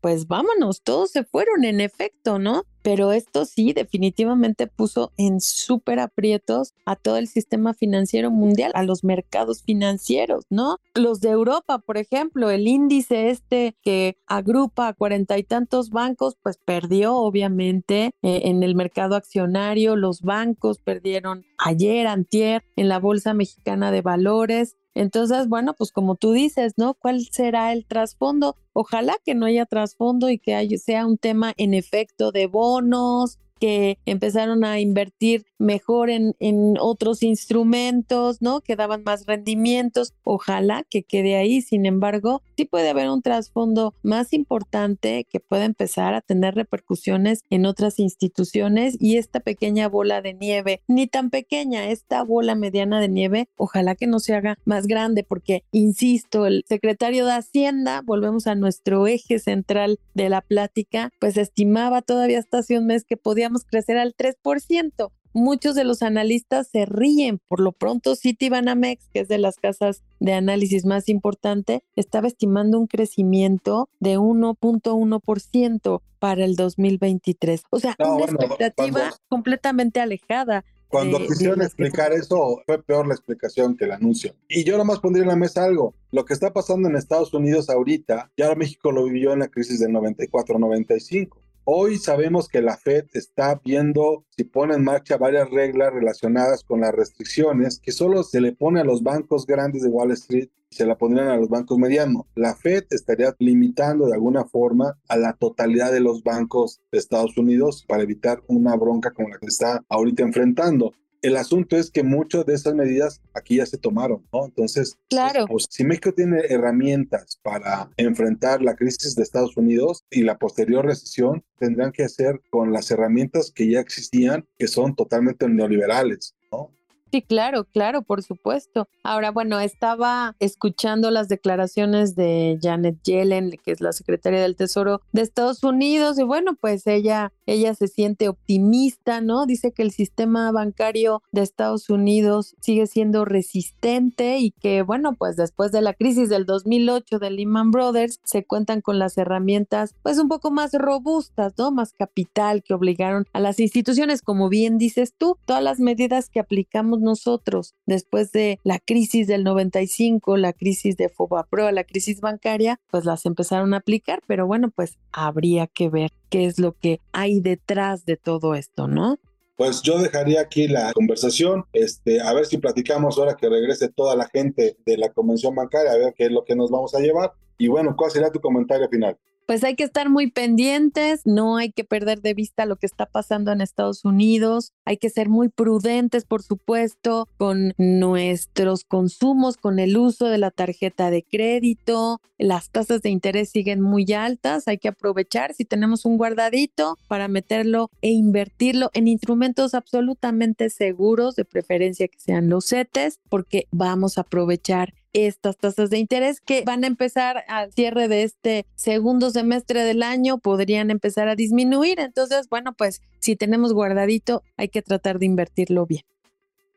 pues 0.01 0.27
vámonos, 0.27 0.83
todos 0.83 1.09
se 1.09 1.23
fueron 1.23 1.65
en 1.65 1.81
efecto, 1.81 2.37
¿no? 2.37 2.61
Pero 2.83 3.11
esto 3.11 3.45
sí 3.45 3.73
definitivamente 3.73 4.67
puso 4.67 5.11
en 5.17 5.41
súper 5.41 5.99
aprietos 5.99 6.75
a 6.85 6.95
todo 6.95 7.17
el 7.17 7.27
sistema 7.27 7.73
financiero 7.73 8.29
mundial, 8.29 8.71
a 8.75 8.83
los 8.83 9.03
mercados 9.03 9.63
financieros, 9.63 10.45
¿no? 10.51 10.77
Los 10.93 11.19
de 11.19 11.29
Europa, 11.29 11.79
por 11.79 11.97
ejemplo, 11.97 12.51
el 12.51 12.67
índice 12.67 13.31
este 13.31 13.75
que 13.81 14.17
agrupa 14.27 14.87
a 14.87 14.93
cuarenta 14.93 15.39
y 15.39 15.43
tantos 15.43 15.89
bancos, 15.89 16.37
pues 16.43 16.59
perdió 16.63 17.15
obviamente 17.15 18.11
eh, 18.21 18.41
en 18.43 18.61
el 18.61 18.75
mercado 18.75 19.15
accionario, 19.15 19.95
los 19.95 20.21
bancos 20.21 20.77
perdieron 20.77 21.45
ayer, 21.57 22.05
antier, 22.05 22.63
en 22.75 22.89
la 22.89 22.99
Bolsa 22.99 23.33
Mexicana 23.33 23.91
de 23.91 24.03
Valores, 24.03 24.77
entonces, 24.99 25.47
bueno, 25.47 25.73
pues 25.73 25.91
como 25.91 26.15
tú 26.15 26.31
dices, 26.31 26.73
¿no? 26.77 26.93
¿Cuál 26.93 27.21
será 27.31 27.73
el 27.73 27.85
trasfondo? 27.85 28.55
Ojalá 28.73 29.15
que 29.23 29.35
no 29.35 29.45
haya 29.45 29.65
trasfondo 29.65 30.29
y 30.29 30.39
que 30.39 30.77
sea 30.77 31.05
un 31.05 31.17
tema 31.17 31.53
en 31.57 31.73
efecto 31.73 32.31
de 32.31 32.47
bonos, 32.47 33.39
que 33.59 33.97
empezaron 34.05 34.63
a 34.63 34.79
invertir 34.79 35.45
mejor 35.57 36.09
en, 36.09 36.35
en, 36.39 36.75
otros 36.79 37.23
instrumentos, 37.23 38.41
¿no? 38.41 38.61
Que 38.61 38.75
daban 38.75 39.03
más 39.03 39.25
rendimientos. 39.25 40.13
Ojalá 40.23 40.83
que 40.89 41.03
quede 41.03 41.35
ahí. 41.35 41.61
Sin 41.61 41.85
embargo, 41.85 42.41
sí 42.55 42.65
puede 42.65 42.89
haber 42.89 43.09
un 43.09 43.21
trasfondo 43.21 43.93
más 44.03 44.33
importante 44.33 45.25
que 45.29 45.39
pueda 45.39 45.65
empezar 45.65 46.13
a 46.13 46.21
tener 46.21 46.55
repercusiones 46.55 47.43
en 47.49 47.65
otras 47.65 47.99
instituciones 47.99 48.97
y 48.99 49.17
esta 49.17 49.39
pequeña 49.39 49.87
bola 49.87 50.21
de 50.21 50.33
nieve, 50.33 50.81
ni 50.87 51.07
tan 51.07 51.29
pequeña, 51.29 51.89
esta 51.89 52.23
bola 52.23 52.55
mediana 52.55 52.99
de 52.99 53.09
nieve, 53.09 53.49
ojalá 53.57 53.95
que 53.95 54.07
no 54.07 54.19
se 54.19 54.35
haga 54.35 54.57
más 54.65 54.87
grande 54.87 55.23
porque, 55.23 55.63
insisto, 55.71 56.45
el 56.45 56.65
secretario 56.67 57.25
de 57.25 57.33
Hacienda, 57.33 58.01
volvemos 58.03 58.47
a 58.47 58.55
nuestro 58.55 59.07
eje 59.07 59.39
central 59.39 59.99
de 60.13 60.29
la 60.29 60.41
plática, 60.41 61.11
pues 61.19 61.37
estimaba 61.37 62.01
todavía 62.01 62.39
hasta 62.39 62.59
hace 62.59 62.77
un 62.77 62.87
mes 62.87 63.03
que 63.03 63.17
podía 63.17 63.46
crecer 63.65 63.97
al 63.97 64.15
3%. 64.15 65.11
Muchos 65.33 65.75
de 65.75 65.83
los 65.83 66.01
analistas 66.01 66.67
se 66.67 66.85
ríen. 66.85 67.39
Por 67.47 67.59
lo 67.59 67.71
pronto, 67.71 68.15
Citibanamex, 68.15 69.07
que 69.13 69.19
es 69.19 69.27
de 69.27 69.37
las 69.37 69.57
casas 69.57 70.01
de 70.19 70.33
análisis 70.33 70.85
más 70.85 71.09
importante, 71.09 71.83
estaba 71.95 72.27
estimando 72.27 72.79
un 72.79 72.87
crecimiento 72.87 73.89
de 73.99 74.17
1.1% 74.17 76.01
para 76.17 76.43
el 76.43 76.55
2023. 76.55 77.63
O 77.69 77.79
sea, 77.79 77.95
una 77.99 78.25
expectativa 78.25 79.13
completamente 79.29 79.99
alejada. 79.99 80.65
Cuando 80.87 81.19
quisieron 81.19 81.61
explicar 81.61 82.13
eso, 82.13 82.61
fue 82.65 82.81
peor 82.81 83.07
la 83.07 83.13
explicación 83.13 83.75
que 83.75 83.85
el 83.85 83.91
anuncio. 83.91 84.33
Y 84.47 84.63
yo 84.63 84.77
nomás 84.77 84.99
pondría 84.99 85.23
en 85.23 85.29
la 85.29 85.35
mesa 85.35 85.65
algo. 85.65 85.93
Lo 86.11 86.23
que 86.23 86.33
está 86.33 86.53
pasando 86.53 86.87
en 86.87 86.95
Estados 86.95 87.33
Unidos 87.33 87.69
ahorita, 87.69 88.31
ya 88.37 88.55
México 88.55 88.91
lo 88.91 89.03
vivió 89.03 89.33
en 89.33 89.39
la 89.39 89.49
crisis 89.49 89.81
del 89.81 89.91
94-95. 89.91 91.37
Hoy 91.69 91.97
sabemos 91.97 92.47
que 92.47 92.61
la 92.61 92.77
Fed 92.77 93.07
está 93.11 93.59
viendo 93.61 94.23
si 94.29 94.45
pone 94.45 94.75
en 94.75 94.85
marcha 94.85 95.17
varias 95.17 95.49
reglas 95.49 95.91
relacionadas 95.91 96.63
con 96.63 96.79
las 96.79 96.95
restricciones 96.95 97.81
que 97.81 97.91
solo 97.91 98.23
se 98.23 98.39
le 98.39 98.53
pone 98.53 98.79
a 98.79 98.85
los 98.85 99.03
bancos 99.03 99.45
grandes 99.45 99.83
de 99.83 99.89
Wall 99.89 100.11
Street 100.11 100.47
y 100.69 100.75
se 100.77 100.85
la 100.85 100.97
pondrían 100.97 101.27
a 101.27 101.35
los 101.35 101.49
bancos 101.49 101.77
medianos. 101.77 102.23
La 102.35 102.55
Fed 102.55 102.85
estaría 102.89 103.35
limitando 103.39 104.05
de 104.05 104.13
alguna 104.13 104.45
forma 104.45 104.97
a 105.09 105.17
la 105.17 105.33
totalidad 105.33 105.91
de 105.91 105.99
los 105.99 106.23
bancos 106.23 106.79
de 106.89 106.99
Estados 106.99 107.37
Unidos 107.37 107.83
para 107.85 108.03
evitar 108.03 108.41
una 108.47 108.73
bronca 108.77 109.11
como 109.11 109.27
la 109.27 109.37
que 109.37 109.47
está 109.47 109.83
ahorita 109.89 110.23
enfrentando. 110.23 110.93
El 111.21 111.37
asunto 111.37 111.77
es 111.77 111.89
que 111.89 112.03
muchas 112.03 112.45
de 112.45 112.53
esas 112.53 112.75
medidas 112.75 113.21
aquí 113.33 113.57
ya 113.57 113.65
se 113.65 113.77
tomaron, 113.77 114.25
¿no? 114.31 114.45
Entonces, 114.45 114.97
claro. 115.09 115.45
pues, 115.47 115.65
si 115.69 115.83
México 115.83 116.13
tiene 116.13 116.41
herramientas 116.49 117.39
para 117.41 117.89
enfrentar 117.97 118.61
la 118.61 118.75
crisis 118.75 119.15
de 119.15 119.23
Estados 119.23 119.57
Unidos 119.57 120.03
y 120.09 120.23
la 120.23 120.37
posterior 120.37 120.85
recesión, 120.85 121.43
tendrán 121.57 121.91
que 121.91 122.03
hacer 122.03 122.41
con 122.49 122.71
las 122.71 122.91
herramientas 122.91 123.51
que 123.51 123.69
ya 123.69 123.79
existían, 123.79 124.45
que 124.57 124.67
son 124.67 124.95
totalmente 124.95 125.47
neoliberales, 125.49 126.35
¿no? 126.51 126.71
Sí, 127.11 127.21
claro, 127.21 127.63
claro, 127.63 128.01
por 128.01 128.21
supuesto. 128.21 128.87
Ahora, 129.03 129.31
bueno, 129.31 129.59
estaba 129.59 130.35
escuchando 130.39 131.09
las 131.09 131.29
declaraciones 131.29 132.15
de 132.15 132.59
Janet 132.61 133.01
Yellen, 133.03 133.51
que 133.63 133.71
es 133.71 133.79
la 133.79 133.93
secretaria 133.93 134.41
del 134.41 134.57
Tesoro 134.57 135.01
de 135.13 135.21
Estados 135.21 135.63
Unidos, 135.63 136.19
y 136.19 136.23
bueno, 136.23 136.57
pues 136.59 136.85
ella, 136.85 137.31
ella 137.45 137.73
se 137.75 137.87
siente 137.87 138.27
optimista, 138.27 139.21
¿no? 139.21 139.45
Dice 139.45 139.71
que 139.71 139.83
el 139.83 139.91
sistema 139.91 140.51
bancario 140.51 141.23
de 141.31 141.43
Estados 141.43 141.89
Unidos 141.89 142.55
sigue 142.59 142.87
siendo 142.87 143.23
resistente 143.23 144.39
y 144.39 144.51
que, 144.51 144.81
bueno, 144.81 145.15
pues 145.17 145.37
después 145.37 145.71
de 145.71 145.81
la 145.81 145.93
crisis 145.93 146.27
del 146.27 146.45
2008 146.45 147.19
de 147.19 147.29
Lehman 147.29 147.71
Brothers, 147.71 148.19
se 148.25 148.43
cuentan 148.43 148.81
con 148.81 148.99
las 148.99 149.17
herramientas, 149.17 149.95
pues 150.03 150.19
un 150.19 150.27
poco 150.27 150.51
más 150.51 150.73
robustas, 150.73 151.53
¿no? 151.57 151.71
Más 151.71 151.93
capital 151.93 152.63
que 152.63 152.73
obligaron 152.73 153.25
a 153.31 153.39
las 153.39 153.59
instituciones, 153.59 154.21
como 154.21 154.49
bien 154.49 154.77
dices 154.77 155.13
tú, 155.17 155.37
todas 155.45 155.63
las 155.63 155.79
medidas 155.79 156.29
que 156.29 156.39
aplicamos 156.39 156.96
nosotros 157.01 157.75
después 157.85 158.31
de 158.31 158.59
la 158.63 158.79
crisis 158.79 159.27
del 159.27 159.43
95, 159.43 160.37
la 160.37 160.53
crisis 160.53 160.97
de 160.97 161.09
Fobapro, 161.09 161.71
la 161.71 161.83
crisis 161.83 162.21
bancaria, 162.21 162.79
pues 162.89 163.05
las 163.05 163.25
empezaron 163.25 163.73
a 163.73 163.77
aplicar, 163.77 164.21
pero 164.27 164.47
bueno, 164.47 164.71
pues 164.71 164.97
habría 165.11 165.67
que 165.67 165.89
ver 165.89 166.11
qué 166.29 166.45
es 166.45 166.59
lo 166.59 166.73
que 166.73 166.99
hay 167.11 167.39
detrás 167.39 168.05
de 168.05 168.17
todo 168.17 168.55
esto, 168.55 168.87
¿no? 168.87 169.19
Pues 169.55 169.81
yo 169.81 169.97
dejaría 169.97 170.41
aquí 170.41 170.67
la 170.67 170.93
conversación, 170.93 171.65
este, 171.73 172.21
a 172.21 172.31
ver 172.33 172.45
si 172.45 172.59
platicamos 172.59 173.17
ahora 173.17 173.35
que 173.35 173.49
regrese 173.49 173.89
toda 173.89 174.15
la 174.15 174.27
gente 174.27 174.77
de 174.85 174.97
la 174.97 175.09
convención 175.09 175.55
bancaria, 175.55 175.91
a 175.91 175.97
ver 175.97 176.13
qué 176.15 176.25
es 176.25 176.31
lo 176.31 176.45
que 176.45 176.55
nos 176.55 176.69
vamos 176.69 176.93
a 176.93 176.99
llevar. 176.99 177.33
Y 177.57 177.67
bueno, 177.67 177.95
¿cuál 177.97 178.11
será 178.11 178.31
tu 178.31 178.39
comentario 178.39 178.87
final? 178.87 179.17
Pues 179.47 179.63
hay 179.63 179.75
que 179.75 179.85
estar 179.85 180.09
muy 180.09 180.29
pendientes, 180.29 181.21
no 181.25 181.55
hay 181.55 181.71
que 181.71 181.85
perder 181.85 182.21
de 182.21 182.33
vista 182.33 182.65
lo 182.65 182.75
que 182.75 182.85
está 182.85 183.05
pasando 183.05 183.53
en 183.53 183.61
Estados 183.61 184.03
Unidos, 184.03 184.73
hay 184.83 184.97
que 184.97 185.09
ser 185.09 185.29
muy 185.29 185.47
prudentes, 185.47 186.25
por 186.25 186.43
supuesto, 186.43 187.29
con 187.37 187.73
nuestros 187.77 188.83
consumos, 188.83 189.55
con 189.55 189.79
el 189.79 189.97
uso 189.97 190.25
de 190.25 190.37
la 190.37 190.51
tarjeta 190.51 191.09
de 191.09 191.23
crédito, 191.23 192.19
las 192.37 192.69
tasas 192.71 193.01
de 193.01 193.09
interés 193.09 193.49
siguen 193.49 193.79
muy 193.79 194.11
altas, 194.11 194.67
hay 194.67 194.79
que 194.79 194.89
aprovechar 194.89 195.53
si 195.53 195.63
tenemos 195.63 196.03
un 196.03 196.17
guardadito 196.17 196.97
para 197.07 197.29
meterlo 197.29 197.89
e 198.01 198.09
invertirlo 198.09 198.91
en 198.93 199.07
instrumentos 199.07 199.73
absolutamente 199.73 200.69
seguros, 200.69 201.37
de 201.37 201.45
preferencia 201.45 202.09
que 202.09 202.19
sean 202.19 202.49
los 202.49 202.65
CETES, 202.67 203.21
porque 203.29 203.67
vamos 203.71 204.17
a 204.17 204.21
aprovechar 204.21 204.93
estas 205.25 205.57
tasas 205.57 205.89
de 205.89 205.97
interés 205.97 206.41
que 206.41 206.63
van 206.63 206.83
a 206.83 206.87
empezar 206.87 207.43
al 207.47 207.73
cierre 207.73 208.07
de 208.07 208.23
este 208.23 208.65
segundo 208.75 209.31
semestre 209.31 209.83
del 209.83 210.03
año, 210.03 210.37
podrían 210.37 210.91
empezar 210.91 211.27
a 211.27 211.35
disminuir. 211.35 211.99
Entonces, 211.99 212.47
bueno, 212.49 212.73
pues 212.77 213.01
si 213.19 213.35
tenemos 213.35 213.73
guardadito, 213.73 214.43
hay 214.57 214.69
que 214.69 214.81
tratar 214.81 215.19
de 215.19 215.25
invertirlo 215.25 215.85
bien. 215.85 216.03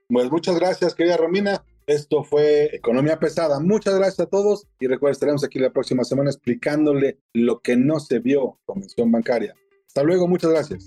Pues 0.09 0.31
muchas 0.31 0.59
gracias, 0.59 0.95
querida 0.95 1.17
Romina. 1.17 1.65
Esto 1.87 2.25
fue 2.25 2.75
Economía 2.75 3.19
Pesada. 3.19 3.61
Muchas 3.61 3.97
gracias 3.97 4.21
a 4.21 4.27
todos 4.27 4.67
y 4.79 4.87
recuerden, 4.87 5.13
estaremos 5.13 5.45
aquí 5.45 5.59
la 5.59 5.71
próxima 5.71 6.05
semana 6.05 6.31
explicándole 6.31 7.19
lo 7.33 7.61
que 7.61 7.77
no 7.77 8.01
se 8.01 8.21
vio 8.21 8.59
Convención 8.65 9.11
Bancaria. 9.11 9.55
Hasta 9.87 10.03
luego, 10.03 10.29
muchas 10.29 10.51
gracias. 10.51 10.87